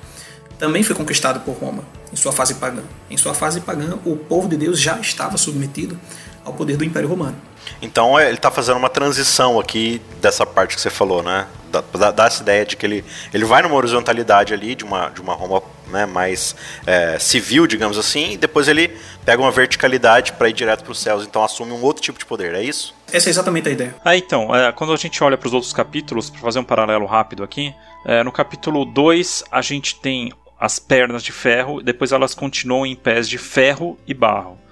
também 0.60 0.84
foi 0.84 0.96
conquistado 0.96 1.40
por 1.40 1.54
Roma 1.54 1.84
em 2.12 2.16
sua 2.16 2.32
fase 2.32 2.54
pagã. 2.54 2.84
Em 3.10 3.18
sua 3.18 3.34
fase 3.34 3.60
pagã, 3.62 3.98
o 4.06 4.16
povo 4.16 4.48
de 4.48 4.58
Deus 4.58 4.80
já 4.80 5.00
estava 5.00 5.36
submetido 5.36 6.00
ao 6.46 6.54
poder 6.54 6.78
do 6.78 6.84
Império 6.84 7.10
Romano. 7.10 7.36
Então 7.82 8.18
é, 8.18 8.28
ele 8.28 8.36
está 8.36 8.50
fazendo 8.50 8.78
uma 8.78 8.90
transição 8.90 9.60
aqui 9.60 10.02
dessa 10.22 10.46
parte 10.46 10.76
que 10.76 10.82
você 10.82 10.90
falou, 10.90 11.22
né? 11.22 11.48
Dá, 11.72 12.12
dá, 12.12 12.26
essa 12.28 12.44
ideia 12.44 12.66
de 12.66 12.78
que 12.78 12.86
ele, 12.86 13.04
ele 13.34 13.46
vai 13.46 13.64
numa 13.64 13.74
horizontalidade 13.74 14.54
ali, 14.54 14.76
de 14.76 14.84
uma, 14.84 15.10
de 15.10 15.20
uma 15.20 15.34
Roma 15.34 15.64
né, 15.88 16.06
mais 16.06 16.56
é, 16.86 17.18
civil, 17.18 17.66
digamos 17.66 17.98
assim, 17.98 18.34
e 18.34 18.38
depois 18.38 18.68
ele 18.68 18.96
pega 19.26 19.42
uma 19.42 19.52
verticalidade 19.52 20.34
para 20.34 20.50
ir 20.50 20.54
direto 20.54 20.84
para 20.84 20.92
os 20.92 21.00
céus, 21.00 21.24
então 21.24 21.44
assume 21.44 21.72
um 21.72 21.82
outro 21.82 22.04
tipo 22.04 22.20
de 22.20 22.26
poder, 22.26 22.54
é 22.54 22.62
isso? 22.62 22.94
Essa 23.12 23.30
é 23.30 23.32
exatamente 23.32 23.70
a 23.70 23.72
ideia. 23.72 23.96
Ah, 24.06 24.16
então, 24.16 24.56
é, 24.56 24.72
quando 24.72 24.94
a 24.94 24.98
gente 24.98 25.24
olha 25.24 25.36
para 25.36 25.48
os 25.48 25.54
outros 25.54 25.74
capítulos, 25.74 26.30
para 26.30 26.42
fazer 26.42 26.60
um 26.60 26.64
paralelo 26.64 27.08
rápido 27.08 27.44
aqui, 27.44 27.74
é, 28.06 28.24
no 28.24 28.32
capítulo 28.32 28.86
2 28.86 29.46
a 29.52 29.62
gente 29.62 29.96
tem 29.96 30.32
as 30.60 30.78
pernas 30.78 31.24
de 31.24 31.32
ferro, 31.32 31.82
depois 31.82 32.12
elas 32.12 32.36
continuam 32.36 32.86
em 32.86 32.96
pés 32.96 33.28
de 33.28 33.40
ferro 33.40 33.98
e 34.08 34.14
barro 34.14 34.63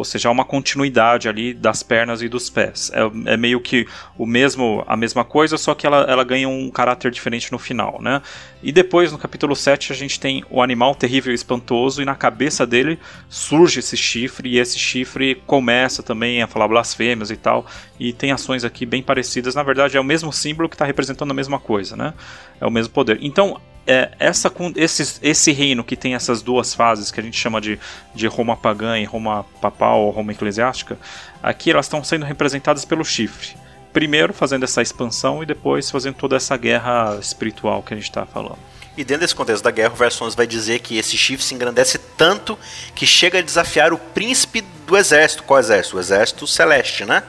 ou 0.00 0.04
seja, 0.04 0.30
há 0.30 0.32
uma 0.32 0.46
continuidade 0.46 1.28
ali 1.28 1.52
das 1.52 1.82
pernas 1.82 2.22
e 2.22 2.28
dos 2.28 2.48
pés. 2.48 2.90
É, 2.94 3.32
é, 3.32 3.36
meio 3.36 3.60
que 3.60 3.86
o 4.16 4.24
mesmo, 4.24 4.82
a 4.86 4.96
mesma 4.96 5.24
coisa, 5.24 5.58
só 5.58 5.74
que 5.74 5.86
ela, 5.86 6.06
ela 6.08 6.24
ganha 6.24 6.48
um 6.48 6.70
caráter 6.70 7.10
diferente 7.10 7.52
no 7.52 7.58
final, 7.58 8.00
né? 8.00 8.22
E 8.62 8.72
depois, 8.72 9.12
no 9.12 9.18
capítulo 9.18 9.54
7, 9.54 9.92
a 9.92 9.96
gente 9.96 10.18
tem 10.18 10.42
o 10.48 10.62
animal 10.62 10.94
terrível 10.94 11.32
e 11.32 11.34
espantoso, 11.34 12.00
e 12.00 12.04
na 12.06 12.14
cabeça 12.14 12.66
dele 12.66 12.98
surge 13.28 13.80
esse 13.80 13.96
chifre, 13.96 14.48
e 14.48 14.58
esse 14.58 14.78
chifre 14.78 15.34
começa 15.46 16.02
também 16.02 16.42
a 16.42 16.46
falar 16.46 16.66
blasfêmias 16.66 17.30
e 17.30 17.36
tal, 17.36 17.66
e 17.98 18.12
tem 18.12 18.32
ações 18.32 18.64
aqui 18.64 18.86
bem 18.86 19.02
parecidas. 19.02 19.54
Na 19.54 19.62
verdade, 19.62 19.98
é 19.98 20.00
o 20.00 20.04
mesmo 20.04 20.32
símbolo 20.32 20.68
que 20.68 20.74
está 20.74 20.86
representando 20.86 21.30
a 21.30 21.34
mesma 21.34 21.58
coisa, 21.58 21.94
né? 21.94 22.14
É 22.58 22.66
o 22.66 22.70
mesmo 22.70 22.92
poder. 22.94 23.18
Então, 23.20 23.60
é, 23.90 24.12
essa, 24.20 24.52
esse, 24.76 25.18
esse 25.20 25.50
reino 25.50 25.82
que 25.82 25.96
tem 25.96 26.14
essas 26.14 26.42
duas 26.42 26.72
fases, 26.72 27.10
que 27.10 27.18
a 27.18 27.22
gente 27.22 27.36
chama 27.36 27.60
de, 27.60 27.76
de 28.14 28.28
Roma 28.28 28.56
pagã 28.56 28.96
e 28.96 29.04
Roma 29.04 29.44
papal 29.60 30.02
ou 30.02 30.10
Roma 30.12 30.30
eclesiástica, 30.30 30.96
aqui 31.42 31.72
elas 31.72 31.86
estão 31.86 32.04
sendo 32.04 32.24
representadas 32.24 32.84
pelo 32.84 33.04
chifre. 33.04 33.56
Primeiro 33.92 34.32
fazendo 34.32 34.62
essa 34.62 34.80
expansão 34.80 35.42
e 35.42 35.46
depois 35.46 35.90
fazendo 35.90 36.14
toda 36.14 36.36
essa 36.36 36.56
guerra 36.56 37.18
espiritual 37.20 37.82
que 37.82 37.92
a 37.92 37.96
gente 37.96 38.08
está 38.08 38.24
falando. 38.24 38.60
E 38.96 39.02
dentro 39.02 39.22
desse 39.22 39.34
contexto 39.34 39.64
da 39.64 39.72
guerra, 39.72 39.92
o 39.92 39.96
verso 39.96 40.24
11 40.24 40.36
vai 40.36 40.46
dizer 40.46 40.78
que 40.78 40.96
esse 40.96 41.16
chifre 41.16 41.44
se 41.44 41.54
engrandece 41.54 41.98
tanto 42.16 42.56
que 42.94 43.06
chega 43.06 43.40
a 43.40 43.42
desafiar 43.42 43.92
o 43.92 43.98
príncipe 43.98 44.60
do 44.86 44.96
exército. 44.96 45.42
Qual 45.42 45.58
exército? 45.58 45.96
O 45.96 46.00
exército 46.00 46.46
celeste, 46.46 47.04
né? 47.04 47.24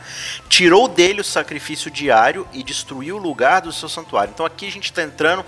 Tirou 0.47 0.88
dele 0.88 1.21
o 1.21 1.24
sacrifício 1.24 1.89
diário 1.89 2.47
e 2.54 2.62
destruiu 2.62 3.15
o 3.15 3.19
lugar 3.19 3.62
do 3.62 3.71
seu 3.71 3.89
santuário. 3.89 4.32
Então 4.32 4.45
aqui 4.45 4.67
a 4.67 4.71
gente 4.71 4.86
está 4.86 5.02
entrando 5.02 5.43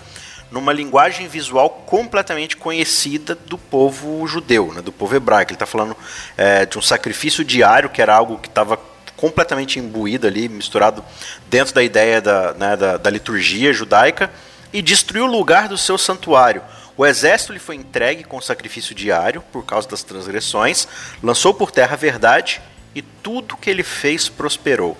numa 0.54 0.72
linguagem 0.72 1.28
visual 1.28 1.68
completamente 1.88 2.56
conhecida 2.56 3.34
do 3.34 3.58
povo 3.58 4.26
judeu, 4.28 4.72
né, 4.72 4.84
do 4.84 4.92
povo 4.92 5.16
hebraico. 5.16 5.50
Ele 5.50 5.56
está 5.56 5.66
falando 5.66 5.98
é, 6.38 6.64
de 6.64 6.78
um 6.78 6.82
sacrifício 6.82 7.44
diário, 7.44 7.90
que 7.90 8.00
era 8.00 8.16
algo 8.16 8.38
que 8.38 8.48
estava 8.48 8.80
completamente 9.18 9.80
imbuído 9.80 10.28
ali, 10.28 10.48
misturado 10.48 11.04
dentro 11.50 11.74
da 11.74 11.82
ideia 11.82 12.22
da, 12.22 12.54
né, 12.54 12.78
da, 12.78 12.98
da 12.98 13.10
liturgia 13.10 13.74
judaica, 13.74 14.32
e 14.72 14.80
destruiu 14.80 15.26
o 15.26 15.28
lugar 15.28 15.68
do 15.68 15.78
seu 15.78 15.98
santuário. 15.98 16.62
O 16.96 17.04
exército 17.04 17.52
lhe 17.52 17.60
foi 17.60 17.76
entregue 17.76 18.24
com 18.24 18.40
sacrifício 18.40 18.94
diário 18.94 19.42
por 19.52 19.66
causa 19.66 19.90
das 19.90 20.04
transgressões, 20.04 20.88
lançou 21.24 21.56
por 21.56 21.72
terra 21.72 21.94
a 21.94 21.98
verdade 21.98 22.62
e 22.94 23.02
tudo 23.02 23.58
que 23.58 23.72
ele 23.72 23.82
fez 23.82 24.30
prosperou. 24.30 24.96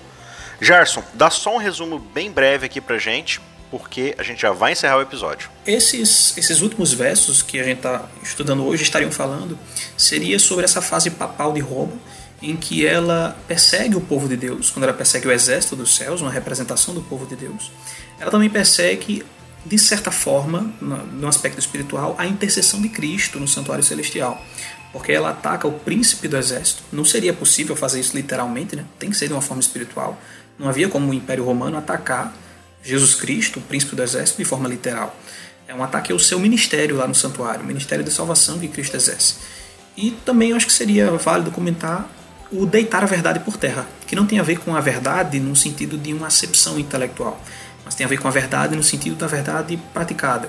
Gerson, 0.60 1.04
dá 1.12 1.30
só 1.30 1.54
um 1.54 1.58
resumo 1.58 2.00
bem 2.00 2.32
breve 2.32 2.66
aqui 2.66 2.80
pra 2.80 2.98
gente, 2.98 3.40
porque 3.76 4.14
a 4.16 4.22
gente 4.22 4.40
já 4.40 4.52
vai 4.52 4.70
encerrar 4.70 4.98
o 4.98 5.02
episódio. 5.02 5.50
Esses, 5.66 6.38
esses 6.38 6.60
últimos 6.60 6.92
versos 6.92 7.42
que 7.42 7.58
a 7.58 7.64
gente 7.64 7.78
está 7.78 8.08
estudando 8.22 8.64
hoje 8.64 8.84
estariam 8.84 9.10
falando 9.10 9.58
seria 9.96 10.38
sobre 10.38 10.64
essa 10.64 10.80
fase 10.80 11.10
papal 11.10 11.52
de 11.52 11.58
Roma, 11.58 11.94
em 12.40 12.54
que 12.54 12.86
ela 12.86 13.36
persegue 13.48 13.96
o 13.96 14.00
povo 14.00 14.28
de 14.28 14.36
Deus, 14.36 14.70
quando 14.70 14.84
ela 14.84 14.92
persegue 14.92 15.26
o 15.26 15.32
exército 15.32 15.74
dos 15.74 15.96
céus, 15.96 16.20
uma 16.20 16.30
representação 16.30 16.94
do 16.94 17.00
povo 17.00 17.26
de 17.26 17.34
Deus. 17.34 17.72
Ela 18.20 18.30
também 18.30 18.48
persegue, 18.48 19.24
de 19.66 19.76
certa 19.76 20.12
forma, 20.12 20.72
no 20.80 21.26
aspecto 21.26 21.58
espiritual, 21.58 22.14
a 22.16 22.28
intercessão 22.28 22.80
de 22.80 22.88
Cristo 22.88 23.40
no 23.40 23.48
santuário 23.48 23.82
celestial. 23.82 24.40
Porque 24.92 25.10
ela 25.10 25.30
ataca 25.30 25.66
o 25.66 25.72
príncipe 25.72 26.28
do 26.28 26.36
exército. 26.36 26.84
Não 26.92 27.04
seria 27.04 27.32
possível 27.32 27.74
fazer 27.74 27.98
isso 27.98 28.14
literalmente, 28.14 28.76
né? 28.76 28.84
tem 29.00 29.10
que 29.10 29.16
ser 29.16 29.26
de 29.26 29.32
uma 29.32 29.42
forma 29.42 29.60
espiritual. 29.60 30.16
Não 30.56 30.68
havia 30.68 30.88
como 30.88 31.10
o 31.10 31.14
Império 31.14 31.44
Romano 31.44 31.76
atacar 31.76 32.32
Jesus 32.84 33.14
Cristo, 33.14 33.58
o 33.58 33.62
príncipe 33.62 33.96
do 33.96 34.02
exército, 34.02 34.38
de 34.38 34.44
forma 34.44 34.68
literal. 34.68 35.16
É 35.66 35.74
um 35.74 35.82
ataque 35.82 36.12
ao 36.12 36.18
seu 36.18 36.38
ministério 36.38 36.96
lá 36.96 37.08
no 37.08 37.14
santuário, 37.14 37.62
o 37.62 37.66
ministério 37.66 38.04
de 38.04 38.10
salvação 38.10 38.58
que 38.58 38.68
Cristo 38.68 38.96
exerce. 38.96 39.36
E 39.96 40.10
também 40.24 40.52
acho 40.52 40.66
que 40.66 40.72
seria 40.72 41.10
válido 41.12 41.50
comentar 41.50 42.10
o 42.52 42.66
deitar 42.66 43.02
a 43.02 43.06
verdade 43.06 43.40
por 43.40 43.56
terra, 43.56 43.86
que 44.06 44.14
não 44.14 44.26
tem 44.26 44.38
a 44.38 44.42
ver 44.42 44.58
com 44.58 44.76
a 44.76 44.80
verdade 44.80 45.40
no 45.40 45.56
sentido 45.56 45.96
de 45.96 46.12
uma 46.12 46.26
acepção 46.26 46.78
intelectual, 46.78 47.40
mas 47.84 47.94
tem 47.94 48.04
a 48.04 48.08
ver 48.08 48.18
com 48.18 48.28
a 48.28 48.30
verdade 48.30 48.76
no 48.76 48.82
sentido 48.82 49.16
da 49.16 49.26
verdade 49.26 49.76
praticada, 49.92 50.48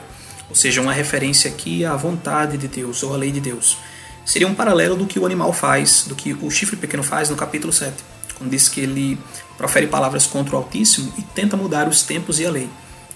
ou 0.49 0.55
seja, 0.55 0.81
uma 0.81 0.93
referência 0.93 1.49
aqui 1.49 1.83
à 1.85 1.95
vontade 1.95 2.57
de 2.57 2.67
Deus 2.67 3.01
ou 3.01 3.13
à 3.13 3.17
lei 3.17 3.31
de 3.31 3.39
Deus. 3.39 3.77
Seria 4.25 4.47
um 4.47 4.53
paralelo 4.53 4.95
do 4.95 5.05
que 5.07 5.17
o 5.17 5.25
animal 5.25 5.53
faz, 5.53 6.05
do 6.07 6.15
que 6.15 6.33
o 6.33 6.51
chifre 6.51 6.75
pequeno 6.75 7.03
faz 7.03 7.29
no 7.29 7.35
capítulo 7.35 7.71
7, 7.71 7.95
quando 8.35 8.49
diz 8.51 8.67
que 8.67 8.81
ele 8.81 9.17
profere 9.57 9.87
palavras 9.87 10.25
contra 10.25 10.55
o 10.55 10.57
Altíssimo 10.57 11.13
e 11.17 11.21
tenta 11.21 11.55
mudar 11.57 11.87
os 11.87 12.03
tempos 12.03 12.39
e 12.39 12.45
a 12.45 12.51
lei. 12.51 12.69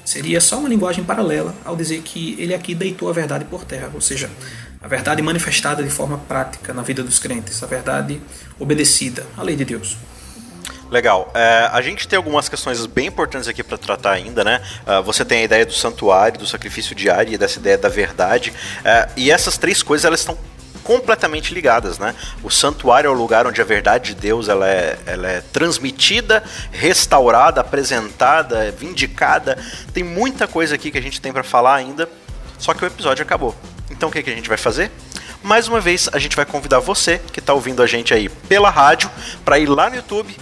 Seria 0.06 0.42
só 0.42 0.58
uma 0.58 0.70
linguagem 0.70 1.04
paralela 1.04 1.54
ao 1.64 1.76
dizer 1.76 2.02
que 2.02 2.36
ele 2.40 2.54
aqui 2.54 2.74
deitou 2.74 3.10
a 3.10 3.14
verdade 3.14 3.46
por 3.46 3.64
terra, 3.64 3.92
ou 3.94 4.02
seja, 4.02 4.30
a 4.82 4.88
verdade 4.88 5.22
manifestada 5.22 5.84
de 5.84 5.90
forma 5.90 6.18
prática 6.18 6.74
na 6.74 6.82
vida 6.82 7.04
dos 7.04 7.20
crentes, 7.20 7.62
a 7.62 7.68
verdade 7.68 8.20
obedecida, 8.58 9.26
a 9.38 9.44
lei 9.44 9.56
de 9.56 9.66
Deus. 9.66 9.98
Legal. 10.90 11.32
É, 11.36 11.70
a 11.72 11.82
gente 11.82 12.08
tem 12.08 12.18
algumas 12.18 12.50
questões 12.50 12.84
bem 12.88 13.08
importantes 13.08 13.48
aqui 13.48 13.64
para 13.64 13.78
tratar 13.78 14.14
ainda, 14.14 14.44
né? 14.44 14.60
Uh, 14.88 15.04
você 15.04 15.24
tem 15.24 15.42
a 15.42 15.44
ideia 15.44 15.66
do 15.66 15.74
santuário, 15.74 16.40
do 16.40 16.48
sacrifício 16.48 16.96
diário 16.96 17.32
e 17.32 17.38
dessa 17.38 17.60
ideia 17.60 17.78
da 17.78 17.90
verdade. 17.90 18.50
Uh, 18.50 19.12
e 19.16 19.30
essas 19.30 19.58
três 19.58 19.84
coisas 19.84 20.06
elas 20.06 20.22
estão 20.22 20.36
completamente 20.90 21.54
ligadas, 21.54 22.00
né? 22.00 22.16
O 22.42 22.50
santuário 22.50 23.10
é 23.10 23.12
o 23.12 23.14
lugar 23.14 23.46
onde 23.46 23.62
a 23.62 23.64
verdade 23.64 24.16
de 24.16 24.22
Deus 24.22 24.50
ela 24.50 24.68
é, 24.68 24.98
ela 25.06 25.28
é 25.30 25.40
transmitida, 25.40 26.44
restaurada, 26.72 27.62
apresentada, 27.62 28.72
vindicada. 28.72 29.56
Tem 29.94 30.04
muita 30.04 30.48
coisa 30.48 30.74
aqui 30.74 30.90
que 30.90 30.98
a 30.98 31.02
gente 31.02 31.22
tem 31.22 31.32
para 31.32 31.44
falar 31.44 31.76
ainda, 31.76 32.10
só 32.58 32.74
que 32.74 32.84
o 32.84 32.88
episódio 32.88 33.22
acabou. 33.22 33.56
Então 33.92 34.10
o 34.10 34.12
que, 34.12 34.24
que 34.24 34.32
a 34.32 34.34
gente 34.34 34.50
vai 34.50 34.58
fazer? 34.58 34.90
Mais 35.44 35.68
uma 35.68 35.80
vez, 35.80 36.10
a 36.12 36.18
gente 36.18 36.36
vai 36.36 36.44
convidar 36.44 36.80
você 36.80 37.22
que 37.32 37.40
está 37.40 37.54
ouvindo 37.54 37.84
a 37.84 37.86
gente 37.86 38.12
aí 38.12 38.28
pela 38.28 38.72
rádio 38.72 39.12
para 39.46 39.60
ir 39.60 39.68
lá 39.68 39.92
no 39.92 39.96
YouTube, 39.96 40.36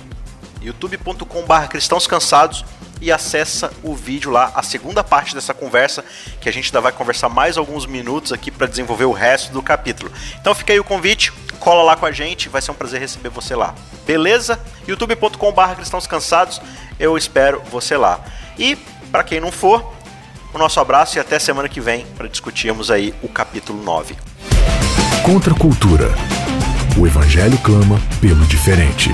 youtube.com/barra 0.62 1.68
cristãos 1.68 2.08
cansados 2.08 2.64
e 3.02 3.12
acessa 3.12 3.72
o 3.84 3.96
vídeo 3.96 4.32
lá, 4.32 4.52
a 4.56 4.64
segunda 4.64 5.04
parte 5.04 5.36
dessa 5.36 5.54
conversa, 5.54 6.04
que 6.42 6.50
a 6.50 6.52
gente 6.52 6.68
ainda 6.68 6.82
vai 6.82 6.92
conversar 6.92 7.30
mais 7.30 7.58
alguns 7.58 7.86
minutos 7.86 8.34
aqui 8.34 8.52
para 8.52 8.68
desenvolver 8.68 9.06
o 9.06 9.12
resto 9.12 9.52
do 9.52 9.62
capítulo. 9.62 10.12
Então 10.40 10.54
fica 10.56 10.74
aí 10.74 10.80
o 10.80 10.84
convite, 10.84 11.32
cola 11.60 11.84
lá 11.84 11.96
com 11.96 12.06
a 12.06 12.12
gente, 12.12 12.50
vai 12.50 12.62
ser 12.62 12.72
um 12.72 12.76
prazer 12.76 13.00
receber 13.00 13.30
você 13.30 13.56
lá. 13.56 13.74
Beleza? 14.06 14.60
youtube.com/barra 14.88 15.76
cristãos 15.76 16.08
cansados, 16.08 16.62
eu 17.00 17.18
espero 17.18 17.62
você 17.72 17.98
lá. 17.98 18.20
E 18.58 18.76
para 19.12 19.24
quem 19.24 19.40
não 19.40 19.52
for, 19.52 19.94
o 20.54 20.58
nosso 20.58 20.80
abraço 20.80 21.18
e 21.18 21.20
até 21.20 21.38
semana 21.40 21.70
que 21.70 21.82
vem 21.82 22.06
para 22.18 22.28
discutirmos 22.28 22.90
aí 22.90 23.14
o 23.22 23.28
capítulo 23.28 23.84
9. 23.84 24.16
Contra 25.24 25.54
a 25.54 25.58
cultura. 25.58 26.10
O 26.98 27.06
evangelho 27.06 27.58
clama 27.60 28.00
pelo 28.20 28.44
diferente. 28.46 29.12